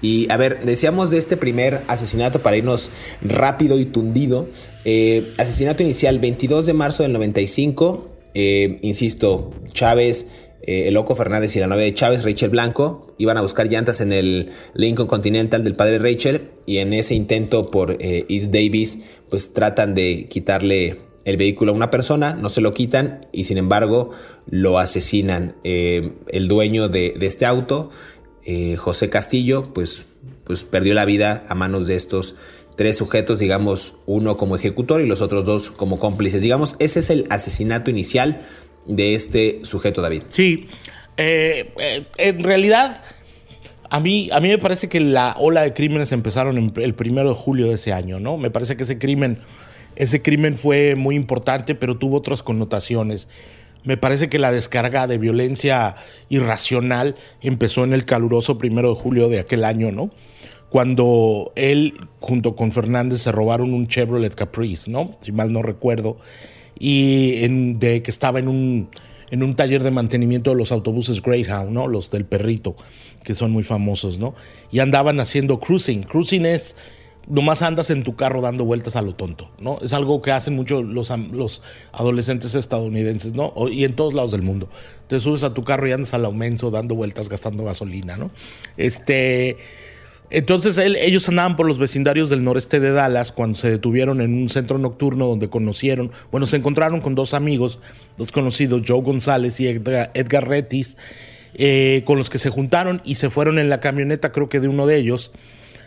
[0.00, 2.88] Y a ver, decíamos de este primer asesinato para irnos
[3.20, 4.48] rápido y tundido.
[4.86, 8.08] Eh, asesinato inicial, 22 de marzo del 95.
[8.32, 10.26] Eh, insisto, Chávez
[10.62, 14.00] eh, el loco Fernández y la novia de Chávez, Rachel Blanco, iban a buscar llantas
[14.00, 19.00] en el Lincoln Continental del padre Rachel y en ese intento por eh, East Davis,
[19.28, 23.58] pues tratan de quitarle el vehículo a una persona, no se lo quitan y sin
[23.58, 24.10] embargo
[24.46, 25.56] lo asesinan.
[25.64, 27.90] Eh, el dueño de, este auto,
[28.76, 30.04] José Castillo, pues,
[30.44, 32.34] pues perdió la vida a manos de estos
[32.76, 36.42] tres sujetos, digamos, uno como ejecutor y los otros dos como cómplices.
[36.42, 38.44] Digamos, ese es el asesinato inicial
[38.86, 40.22] de este sujeto, David.
[40.28, 40.68] Sí,
[41.16, 43.02] eh, eh, en realidad,
[43.90, 47.34] a mí, a mí me parece que la ola de crímenes empezaron el primero de
[47.34, 48.38] julio de ese año, ¿no?
[48.38, 49.38] Me parece que ese crimen,
[49.96, 53.28] ese crimen fue muy importante, pero tuvo otras connotaciones.
[53.84, 55.96] Me parece que la descarga de violencia
[56.28, 60.10] irracional empezó en el caluroso primero de julio de aquel año, ¿no?
[60.70, 65.18] Cuando él, junto con Fernández, se robaron un Chevrolet Caprice, ¿no?
[65.20, 66.16] Si mal no recuerdo
[66.78, 68.88] y en, de que estaba en un,
[69.30, 71.88] en un taller de mantenimiento de los autobuses Greyhound, ¿no?
[71.88, 72.76] Los del perrito,
[73.24, 74.34] que son muy famosos, ¿no?
[74.70, 76.02] Y andaban haciendo cruising.
[76.02, 76.76] Cruising es
[77.26, 79.78] nomás andas en tu carro dando vueltas a lo tonto, ¿no?
[79.80, 83.54] Es algo que hacen mucho los, los adolescentes estadounidenses, ¿no?
[83.70, 84.68] Y en todos lados del mundo.
[85.06, 88.30] Te subes a tu carro y andas al aumento dando vueltas gastando gasolina, ¿no?
[88.76, 89.56] Este
[90.32, 94.48] entonces ellos andaban por los vecindarios del noreste de Dallas cuando se detuvieron en un
[94.48, 97.78] centro nocturno donde conocieron, bueno, se encontraron con dos amigos,
[98.16, 100.96] dos conocidos, Joe González y Edgar, Retis,
[101.54, 104.68] eh, con los que se juntaron y se fueron en la camioneta, creo que de
[104.68, 105.32] uno de ellos,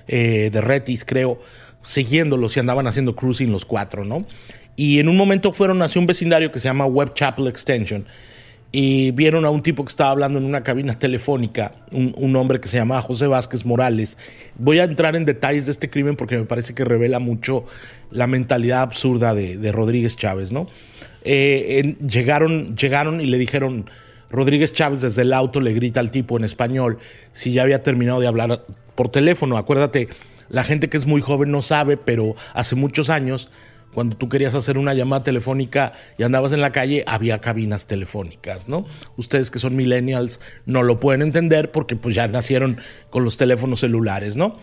[0.07, 1.41] eh, de Retis, creo,
[1.81, 4.27] siguiéndolos y andaban haciendo cruising los cuatro, ¿no?
[4.75, 8.05] Y en un momento fueron hacia un vecindario que se llama Web Chapel Extension
[8.77, 12.67] y vieron a un tipo que estaba hablando en una cabina telefónica, un, hombre que
[12.67, 14.17] se llamaba José Vázquez Morales.
[14.57, 17.63] Voy a entrar en detalles de este crimen porque me parece que revela mucho
[18.11, 20.67] la mentalidad absurda de, Rodríguez Chávez, ¿no?
[21.23, 23.89] Eh, llegaron, llegaron y le dijeron,
[24.29, 26.97] Rodríguez Chávez desde el auto le grita al tipo en español
[27.31, 29.55] si ya había terminado de hablar por teléfono.
[29.55, 30.09] Acuérdate,
[30.49, 33.49] la gente que es muy joven no sabe, pero hace muchos años
[33.95, 38.67] cuando tú querías hacer una llamada telefónica y andabas en la calle, había cabinas telefónicas,
[38.67, 38.85] ¿no?
[39.15, 42.77] Ustedes que son millennials no lo pueden entender porque pues ya nacieron
[43.09, 44.57] con los teléfonos celulares, ¿no?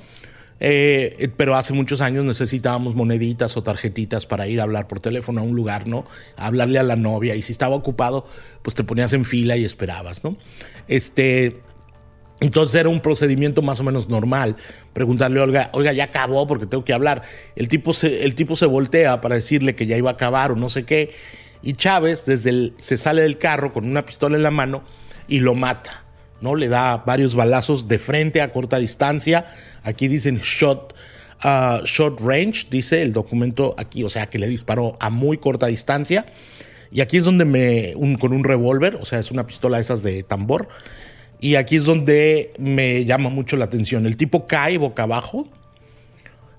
[0.60, 5.40] Eh, pero hace muchos años necesitábamos moneditas o tarjetitas para ir a hablar por teléfono
[5.40, 6.04] a un lugar, ¿no?
[6.36, 8.26] A hablarle a la novia y si estaba ocupado,
[8.60, 10.36] pues te ponías en fila y esperabas, ¿no?
[10.88, 11.62] Este,
[12.42, 14.56] entonces era un procedimiento más o menos normal.
[14.92, 17.22] Preguntarle a Olga, oiga, ya acabó porque tengo que hablar.
[17.54, 20.56] El tipo se, el tipo se voltea para decirle que ya iba a acabar o
[20.56, 21.12] no sé qué.
[21.62, 24.82] Y Chávez desde el, se sale del carro con una pistola en la mano
[25.28, 26.04] y lo mata.
[26.40, 26.56] ¿no?
[26.56, 29.46] Le da varios balazos de frente a corta distancia.
[29.84, 30.96] Aquí dicen shot,
[31.44, 35.68] uh, short range, dice el documento aquí, o sea que le disparó a muy corta
[35.68, 36.26] distancia.
[36.90, 40.24] Y aquí es donde me, con un revólver, o sea, es una pistola esas de
[40.24, 40.68] tambor
[41.42, 44.06] y aquí es donde me llama mucho la atención.
[44.06, 45.48] El tipo cae boca abajo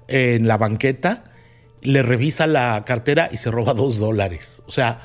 [0.09, 1.23] en la banqueta,
[1.81, 4.61] le revisa la cartera y se roba dos dólares.
[4.67, 4.99] O sea,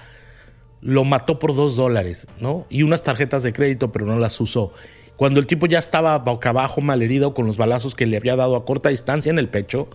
[0.80, 2.66] lo mató por dos dólares, ¿no?
[2.68, 4.72] Y unas tarjetas de crédito, pero no las usó.
[5.14, 8.56] Cuando el tipo ya estaba boca abajo, malherido, con los balazos que le había dado
[8.56, 9.88] a corta distancia en el pecho,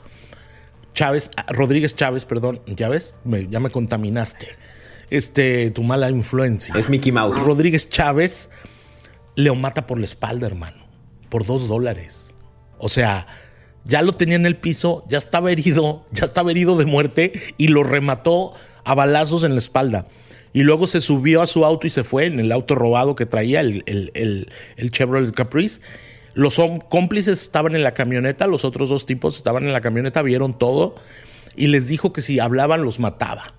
[0.94, 3.18] Chávez, Rodríguez Chávez, perdón, ya ves,
[3.50, 4.48] ya me contaminaste.
[5.10, 6.74] Este, tu mala influencia.
[6.78, 7.42] Es Mickey Mouse.
[7.42, 8.50] Rodríguez Chávez
[9.36, 10.84] Leo mata por la espalda, hermano,
[11.30, 12.34] por dos dólares.
[12.78, 13.28] O sea,
[13.86, 17.68] ya lo tenía en el piso, ya estaba herido, ya estaba herido de muerte y
[17.68, 18.54] lo remató
[18.84, 20.08] a balazos en la espalda.
[20.54, 23.26] Y luego se subió a su auto y se fue en el auto robado que
[23.26, 25.82] traía, el, el, el, Chevrolet Caprice.
[26.36, 30.58] Los cómplices estaban en la camioneta, los otros dos tipos estaban en la camioneta, vieron
[30.58, 30.96] todo
[31.56, 33.56] y les dijo que si hablaban los mataba.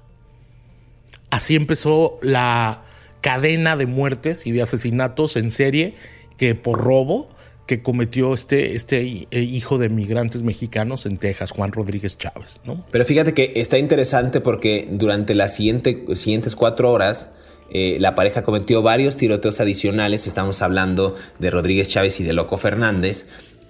[1.30, 2.84] Así empezó la,
[3.24, 5.94] cadena de muertes y de asesinatos en serie
[6.36, 7.30] que por robo
[7.66, 12.60] que cometió este, este eh, hijo de migrantes mexicanos en Texas, Juan Rodríguez Chávez.
[12.66, 12.84] ¿no?
[12.90, 17.30] Pero fíjate que está interesante porque durante las siguientes cuatro horas
[17.70, 22.58] eh, la pareja cometió varios tiroteos adicionales, estamos hablando de Rodríguez Chávez y de Loco
[22.58, 23.26] Fernández,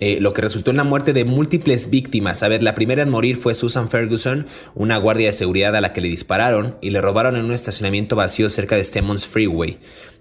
[0.07, 2.42] eh, lo que resultó en la muerte de múltiples víctimas.
[2.42, 4.44] A ver, la primera en morir fue Susan Ferguson,
[4.74, 8.14] una guardia de seguridad a la que le dispararon y le robaron en un estacionamiento
[8.14, 9.78] vacío cerca de Stemmons Freeway.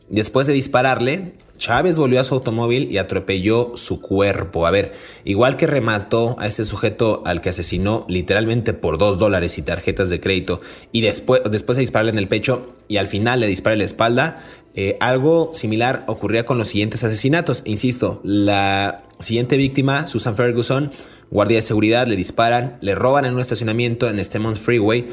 [0.08, 4.66] Después de dispararle, Chávez volvió a su automóvil y atropelló su cuerpo.
[4.66, 4.94] A ver,
[5.26, 10.10] igual que remató a este sujeto al que asesinó literalmente por dos dólares y tarjetas
[10.10, 10.62] de crédito
[10.94, 13.86] y después, después de dispararle en el pecho y al final le dispara en la
[13.86, 14.44] espalda,
[14.76, 17.62] eh, algo similar ocurría con los siguientes asesinatos.
[17.66, 20.92] Insisto, la siguiente víctima, Susan Ferguson,
[21.32, 25.08] guardia de seguridad, le disparan, le roban en un estacionamiento en Stemmons Freeway.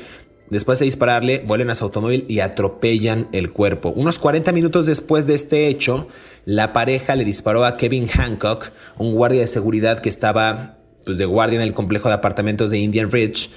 [0.51, 3.91] Después de dispararle, vuelven a su automóvil y atropellan el cuerpo.
[3.91, 6.09] Unos 40 minutos después de este hecho,
[6.45, 11.25] la pareja le disparó a Kevin Hancock, un guardia de seguridad que estaba pues, de
[11.25, 13.51] guardia en el complejo de apartamentos de Indian Ridge,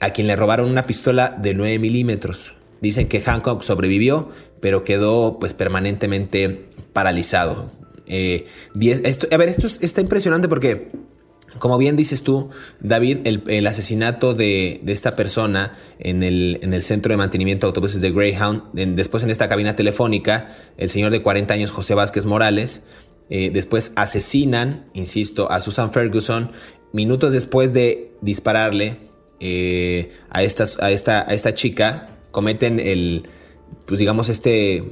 [0.00, 2.54] a quien le robaron una pistola de 9 milímetros.
[2.80, 4.28] Dicen que Hancock sobrevivió,
[4.60, 7.72] pero quedó pues permanentemente paralizado.
[8.06, 8.46] Eh,
[9.30, 10.90] a ver, esto está impresionante porque
[11.58, 12.50] como bien dices tú,
[12.80, 18.00] David, el, asesinato de, esta persona en el, en el, centro de mantenimiento de autobuses
[18.00, 22.82] de Greyhound, después en esta cabina telefónica, el señor de 40 años, José Vázquez Morales,
[23.30, 26.52] eh, después asesinan, insisto, a Susan Ferguson,
[26.92, 28.98] minutos después de dispararle
[29.40, 33.28] eh, a, esta, a esta chica, cometen el,
[33.86, 34.84] pues digamos, este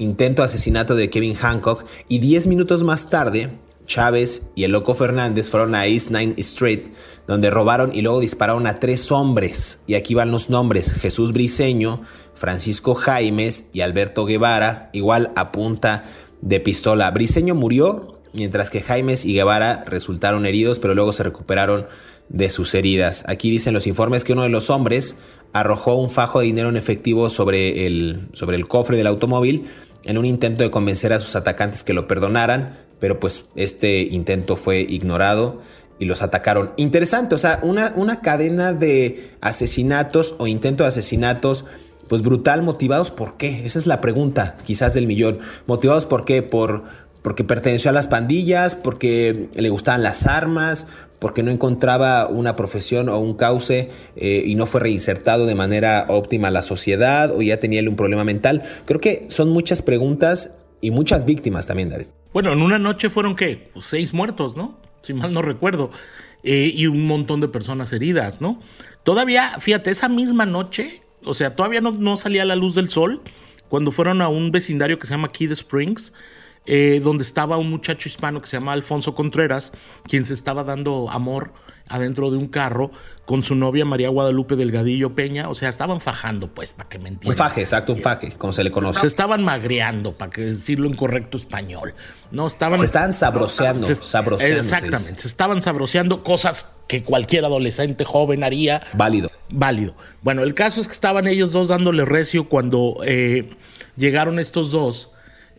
[0.00, 3.50] intento asesinato de Kevin Hancock y 10 minutos más tarde
[3.90, 6.90] Chávez y el loco Fernández fueron a East 9 Street,
[7.26, 9.80] donde robaron y luego dispararon a tres hombres.
[9.88, 12.00] Y aquí van los nombres: Jesús Briseño,
[12.32, 16.04] Francisco Jaimes y Alberto Guevara, igual a punta
[16.40, 17.10] de pistola.
[17.10, 21.88] Briseño murió, mientras que Jaimes y Guevara resultaron heridos, pero luego se recuperaron
[22.28, 23.24] de sus heridas.
[23.26, 25.16] Aquí dicen los informes que uno de los hombres
[25.52, 29.64] arrojó un fajo de dinero en efectivo sobre el, sobre el cofre del automóvil
[30.04, 34.56] en un intento de convencer a sus atacantes que lo perdonaran, pero pues este intento
[34.56, 35.60] fue ignorado
[35.98, 36.72] y los atacaron.
[36.76, 41.64] Interesante, o sea, una, una cadena de asesinatos o intento de asesinatos
[42.08, 43.64] pues brutal, motivados por qué?
[43.64, 45.38] Esa es la pregunta, quizás del millón.
[45.66, 46.42] ¿Motivados por qué?
[46.42, 46.82] Por,
[47.22, 50.88] porque perteneció a las pandillas, porque le gustaban las armas,
[51.20, 56.06] porque no encontraba una profesión o un cauce eh, y no fue reinsertado de manera
[56.08, 58.62] óptima a la sociedad o ya tenía un problema mental.
[58.86, 62.06] Creo que son muchas preguntas y muchas víctimas también, David.
[62.32, 63.70] Bueno, en una noche fueron qué?
[63.78, 64.78] Seis muertos, ¿no?
[65.02, 65.90] Si mal no recuerdo.
[66.42, 68.60] Eh, y un montón de personas heridas, ¿no?
[69.02, 73.20] Todavía, fíjate, esa misma noche, o sea, todavía no, no salía la luz del sol
[73.68, 76.12] cuando fueron a un vecindario que se llama Kid Springs
[76.66, 79.72] eh, donde estaba un muchacho hispano que se llama Alfonso Contreras,
[80.04, 81.52] quien se estaba dando amor
[81.90, 82.90] adentro de un carro
[83.26, 85.48] con su novia María Guadalupe Delgadillo Peña.
[85.50, 87.30] O sea, estaban fajando, pues, para que me entiendan.
[87.30, 89.00] Un faje, exacto, un faje, como se le conoce.
[89.00, 91.94] Se estaban magreando, para que decirlo en correcto español.
[92.30, 92.78] No, estaban.
[92.78, 98.82] Se estaban sabroseando, Exactamente, se, estaban sabroseando cosas que cualquier adolescente joven haría.
[98.94, 99.30] Válido.
[99.50, 99.94] Válido.
[100.22, 103.50] Bueno, el caso es que estaban ellos dos dándole recio cuando eh,
[103.96, 105.09] llegaron estos dos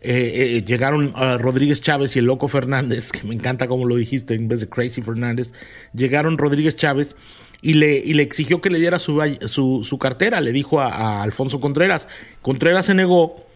[0.04, 3.94] eh, eh, llegaron a Rodríguez Chávez y el Loco Fernández, que me encanta como lo
[3.96, 5.52] dijiste en vez de Crazy Fernández,
[5.94, 7.16] llegaron Rodríguez Chávez
[7.60, 11.60] y le, y le exigió que le diera su, su, cartera, le dijo a, Alfonso
[11.60, 12.08] Contreras.
[12.40, 13.46] Contreras se negó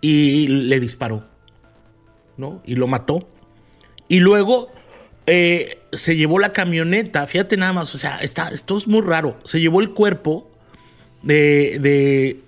[0.00, 1.24] y le disparó,
[2.36, 2.60] ¿no?
[2.66, 3.28] Y lo mató.
[4.08, 4.72] Y luego
[5.26, 9.38] eh, se llevó la camioneta, fíjate nada más, o sea, está, esto es muy raro,
[9.44, 10.50] se llevó el cuerpo
[11.22, 12.40] de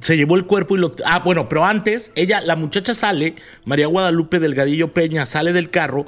[0.00, 0.94] se llevó el cuerpo y lo...
[1.04, 3.34] Ah, bueno, pero antes, ella, la muchacha sale,
[3.64, 6.06] María Guadalupe Delgadillo Peña sale del carro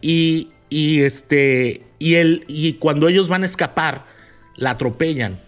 [0.00, 4.06] y, y este, y él, y cuando ellos van a escapar,
[4.56, 5.38] la atropellan,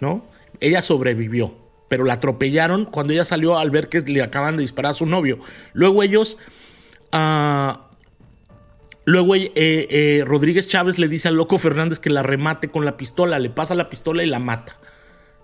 [0.00, 0.26] ¿no?
[0.60, 1.54] Ella sobrevivió,
[1.88, 5.06] pero la atropellaron cuando ella salió al ver que le acaban de disparar a su
[5.06, 5.38] novio.
[5.72, 6.36] Luego ellos...
[7.12, 7.86] Ah,
[9.04, 12.98] luego eh, eh, Rodríguez Chávez le dice al loco Fernández que la remate con la
[12.98, 14.76] pistola, le pasa la pistola y la mata,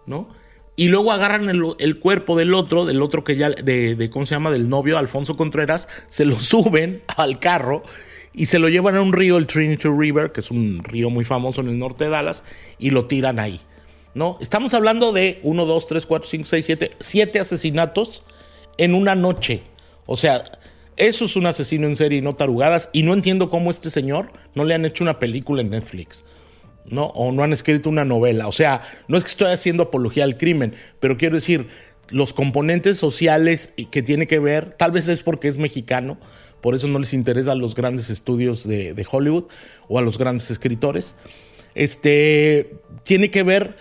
[0.06, 0.28] ¿no?
[0.76, 1.48] Y luego agarran
[1.78, 4.50] el, cuerpo del otro, del otro que ya, de, de, ¿cómo se llama?
[4.50, 7.82] Del novio, Alfonso Contreras, se lo suben al carro
[8.34, 11.24] y se lo llevan a un río, el Trinity River, que es un río muy
[11.24, 12.42] famoso en el norte de Dallas,
[12.78, 13.60] y lo tiran ahí.
[14.14, 14.38] ¿No?
[14.40, 18.22] Estamos hablando de 1, 2, 3, 4, 5, 6, 7, 7 asesinatos
[18.76, 19.62] en una noche.
[20.06, 20.44] O sea,
[20.96, 22.90] eso es un asesino en serie y no tarugadas.
[22.92, 26.24] Y no entiendo cómo este señor no le han hecho una película en Netflix.
[26.86, 27.06] ¿No?
[27.06, 28.48] O no han escrito una novela.
[28.48, 31.68] O sea, no es que estoy haciendo apología al crimen, pero quiero decir,
[32.10, 36.18] los componentes sociales que tiene que ver, tal vez es porque es mexicano,
[36.60, 39.44] por eso no les interesan los grandes estudios de, Hollywood
[39.88, 41.14] o a los grandes escritores.
[41.74, 43.76] Este, tiene que ver,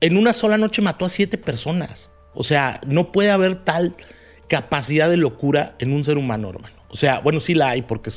[0.00, 2.10] en una sola noche mató a siete personas.
[2.34, 3.94] O sea, no puede haber tal
[4.48, 6.74] capacidad de locura en un ser humano, hermano.
[6.88, 8.10] O sea, bueno, sí la hay porque,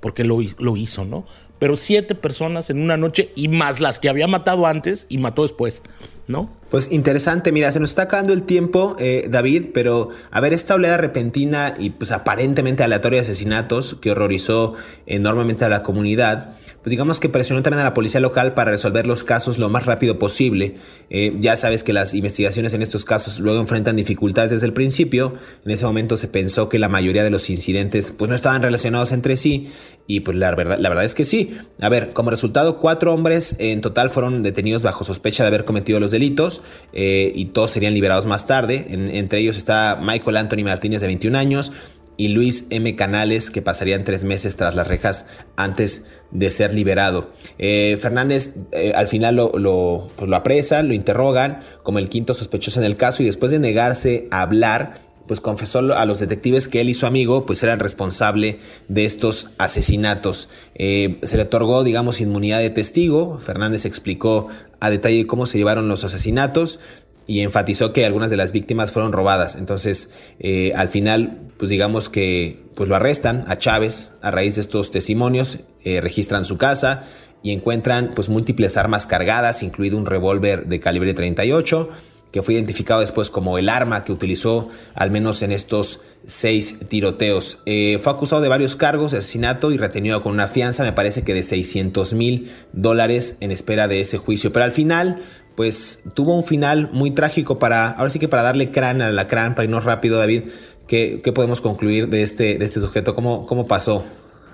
[0.00, 1.26] porque lo hizo, ¿no?
[1.58, 5.42] Pero siete personas en una noche y más las que había matado antes y mató
[5.42, 5.82] después,
[6.26, 6.50] ¿no?
[6.70, 10.74] Pues interesante, mira, se nos está acabando el tiempo, eh, David, pero a ver, esta
[10.74, 14.74] oleada repentina y pues aparentemente aleatoria de asesinatos que horrorizó
[15.06, 19.06] enormemente a la comunidad, pues digamos que presionó también a la policía local para resolver
[19.06, 20.76] los casos lo más rápido posible.
[21.10, 25.34] Eh, ya sabes que las investigaciones en estos casos luego enfrentan dificultades desde el principio.
[25.64, 29.10] En ese momento se pensó que la mayoría de los incidentes pues no estaban relacionados
[29.10, 29.68] entre sí
[30.06, 31.58] y pues la verdad, la verdad es que sí.
[31.80, 35.98] A ver, como resultado, cuatro hombres en total fueron detenidos bajo sospecha de haber cometido
[35.98, 36.55] los delitos
[36.92, 38.86] eh, y todos serían liberados más tarde.
[38.90, 41.72] entre ellos está Michael Anthony Martínez de 21 años,
[42.16, 42.96] y Luis M.
[42.96, 45.26] Canales, que pasarían tres meses tras las rejas
[45.56, 47.30] antes de ser liberado.
[47.58, 52.80] Eh, Fernández eh, al final lo, pues lo apresan, lo interrogan como el quinto sospechoso
[52.80, 56.80] en el caso y después de negarse a hablar, pues confesó a los detectives que
[56.80, 60.48] él y su amigo pues eran responsable de estos asesinatos.
[60.76, 63.40] Se le otorgó, digamos, inmunidad de testigo.
[63.40, 64.46] Fernández explicó
[64.80, 66.78] a detalle cómo se llevaron los asesinatos
[67.26, 69.56] y enfatizó que algunas de las víctimas fueron robadas.
[69.56, 74.60] Entonces, eh, al final, pues digamos que pues lo arrestan a Chávez a raíz de
[74.60, 77.04] estos testimonios, eh, registran su casa
[77.42, 81.90] y encuentran pues múltiples armas cargadas, incluido un revólver de calibre 38
[82.30, 87.60] que fue identificado después como el arma que utilizó al menos en estos seis tiroteos.
[87.66, 91.22] Eh, fue acusado de varios cargos de asesinato y retenido con una fianza, me parece
[91.22, 94.52] que de 600 mil dólares en espera de ese juicio.
[94.52, 95.22] Pero al final,
[95.54, 99.28] pues tuvo un final muy trágico para, ahora sí que para darle crán a la
[99.28, 100.42] crán, para irnos rápido, David,
[100.88, 103.14] ¿qué, podemos concluir de este, de este sujeto?
[103.14, 104.04] ¿Cómo, cómo pasó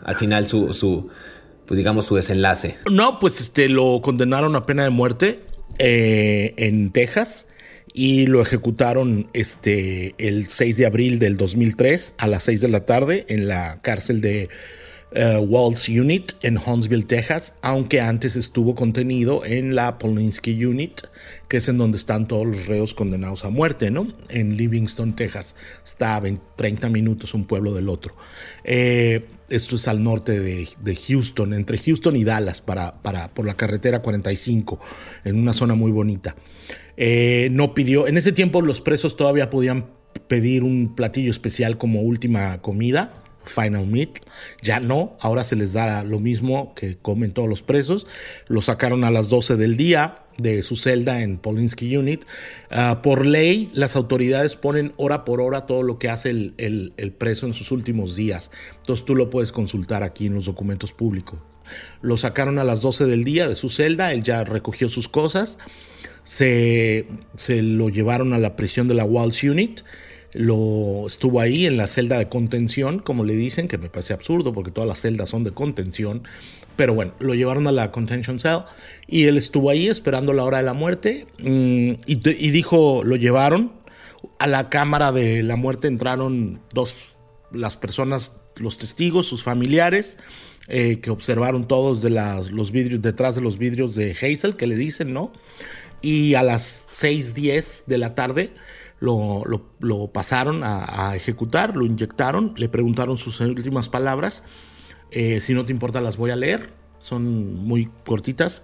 [0.04, 1.08] al final su, su,
[1.66, 2.76] pues digamos, su desenlace?
[2.90, 5.40] No, pues este, lo condenaron a pena de muerte
[5.78, 7.46] eh, en Texas
[7.95, 12.86] y lo ejecutaron este, el 6 de abril del 2003 a las 6 de la
[12.86, 14.49] tarde en la cárcel de
[15.14, 21.03] uh, Walls Unit en Huntsville, Texas, aunque antes estuvo contenido en la Polinsky Unit,
[21.49, 24.09] que es en donde están todos los reos condenados a muerte, ¿no?
[24.30, 25.55] En Livingston, Texas.
[25.84, 26.22] Está a
[26.57, 28.14] 30 minutos un pueblo del otro.
[28.64, 33.55] Eh, esto es al norte de, Houston, entre Houston y Dallas, para, para, por la
[33.55, 34.80] carretera 45,
[35.24, 36.34] en una zona muy bonita.
[36.96, 39.86] Eh, no pidió, en ese tiempo los presos todavía podían
[40.28, 44.20] pedir un platillo especial como última comida Final Meat.
[44.62, 48.06] Ya no, ahora se les da lo mismo que comen todos los presos.
[48.48, 52.24] Lo sacaron a las 12 del día de su celda en Polinsky Unit.
[52.70, 56.54] Ah, por ley, las autoridades ponen hora por hora todo lo que hace el,
[56.96, 58.50] el, preso en sus últimos días.
[58.78, 61.38] Entonces tú lo puedes consultar aquí en los documentos públicos.
[62.00, 65.58] Lo sacaron a las 12 del día de su celda, él ya recogió sus cosas.
[66.24, 69.80] Se, se lo llevaron a la prisión de la Walls Unit
[70.32, 74.52] lo estuvo ahí en la celda de contención, como le dicen, que me parece absurdo
[74.52, 76.22] porque todas las celdas son de contención.
[76.76, 78.60] Pero bueno, lo llevaron a la contention cell
[79.06, 83.72] y él estuvo ahí esperando la hora de la muerte mm, y, dijo, lo llevaron
[84.38, 86.96] a la cámara de la muerte entraron dos
[87.52, 90.16] las personas, los testigos, sus familiares,
[90.68, 94.66] eh, que observaron todos de las, los vidrios, detrás de los vidrios de Hazel, que
[94.66, 95.32] le dicen, ¿no?
[96.03, 98.53] Y a las 6:10 de la tarde
[99.00, 99.44] lo,
[99.80, 104.44] lo, pasaron a, ejecutar, lo inyectaron, le preguntaron sus últimas palabras.
[105.11, 108.62] Eh, si no te importa, las voy a leer, son muy cortitas.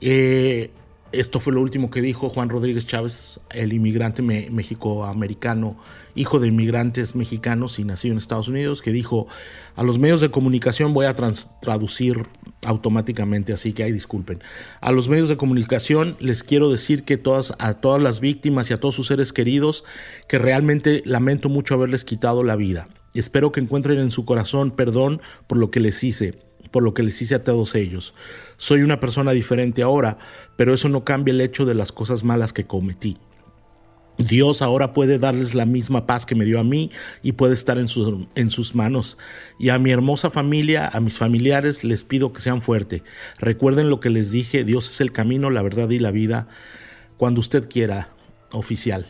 [0.00, 0.70] Eh,
[1.12, 5.76] esto fue lo último que dijo Juan Rodríguez Chávez, el inmigrante mexicoamericano,
[6.14, 9.26] hijo de inmigrantes mexicanos y nacido en Estados Unidos, que dijo,
[9.76, 12.26] a los medios de comunicación voy a traducir
[12.64, 14.42] automáticamente, así que ahí disculpen.
[14.80, 18.74] A los medios de comunicación les quiero decir que todas, a todas las víctimas y
[18.74, 19.84] a todos sus seres queridos,
[20.28, 22.88] que realmente lamento mucho haberles quitado la vida.
[23.14, 26.34] Espero que encuentren en su corazón perdón por lo que les hice
[26.74, 28.14] por lo que les hice a todos ellos.
[28.56, 30.18] Soy una persona diferente ahora,
[30.56, 33.16] pero eso no cambia el hecho de las cosas malas que cometí.
[34.16, 36.90] Dios ahora puede darles la misma paz que me dio a mí
[37.22, 37.86] y puede estar en,
[38.36, 39.18] en, sus manos.
[39.58, 43.02] Y a mi hermosa familia, a mis familiares, les pido que sean fuertes.
[43.38, 46.46] Recuerden lo que les dije, Dios es el camino, la verdad y la vida.
[47.16, 48.10] Cuando usted quiera,
[48.52, 49.06] oficial.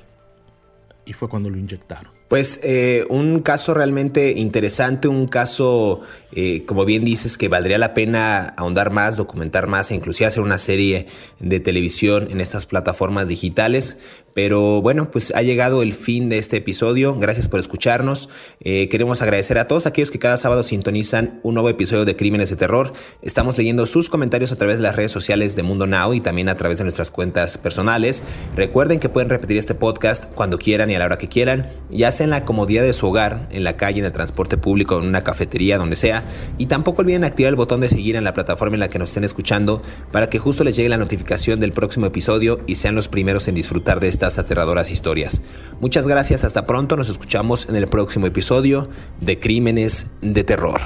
[1.05, 2.14] Y fue cuando lo inyectaron.
[2.35, 6.01] Pues eh, un caso realmente interesante, un caso,
[6.32, 10.43] eh, como bien dices, que valdría la pena ahondar más, documentar más e inclusive hacer
[10.43, 11.07] una serie
[11.39, 13.99] de televisión en estas plataformas digitales.
[14.35, 17.16] Pero bueno, pues ha llegado el fin de este episodio.
[17.16, 18.28] Gracias por escucharnos.
[18.61, 22.51] Eh, queremos agradecer a todos aquellos que cada sábado sintonizan un nuevo episodio de Crímenes
[22.51, 22.93] de Terror.
[23.22, 26.49] Estamos leyendo sus comentarios a través de las redes sociales de Mundo Now y también
[26.49, 28.24] a través de nuestras cuentas personales.
[28.57, 32.11] Recuerden que pueden repetir este podcast cuando quieran y a la hora que quieran, ya
[32.11, 35.07] sea en la comodidad de su hogar, en la calle, en el transporte público, en
[35.07, 36.25] una cafetería, donde sea.
[36.59, 39.11] Y tampoco olviden activar el botón de seguir en la plataforma en la que nos
[39.11, 43.07] estén escuchando para que justo les llegue la notificación del próximo episodio y sean los
[43.07, 45.43] primeros en disfrutar de esta aterradoras historias.
[45.81, 48.89] Muchas gracias, hasta pronto, nos escuchamos en el próximo episodio
[49.20, 50.81] de Crímenes de Terror.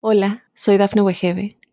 [0.00, 1.56] Hola, soy Dafne Wegebe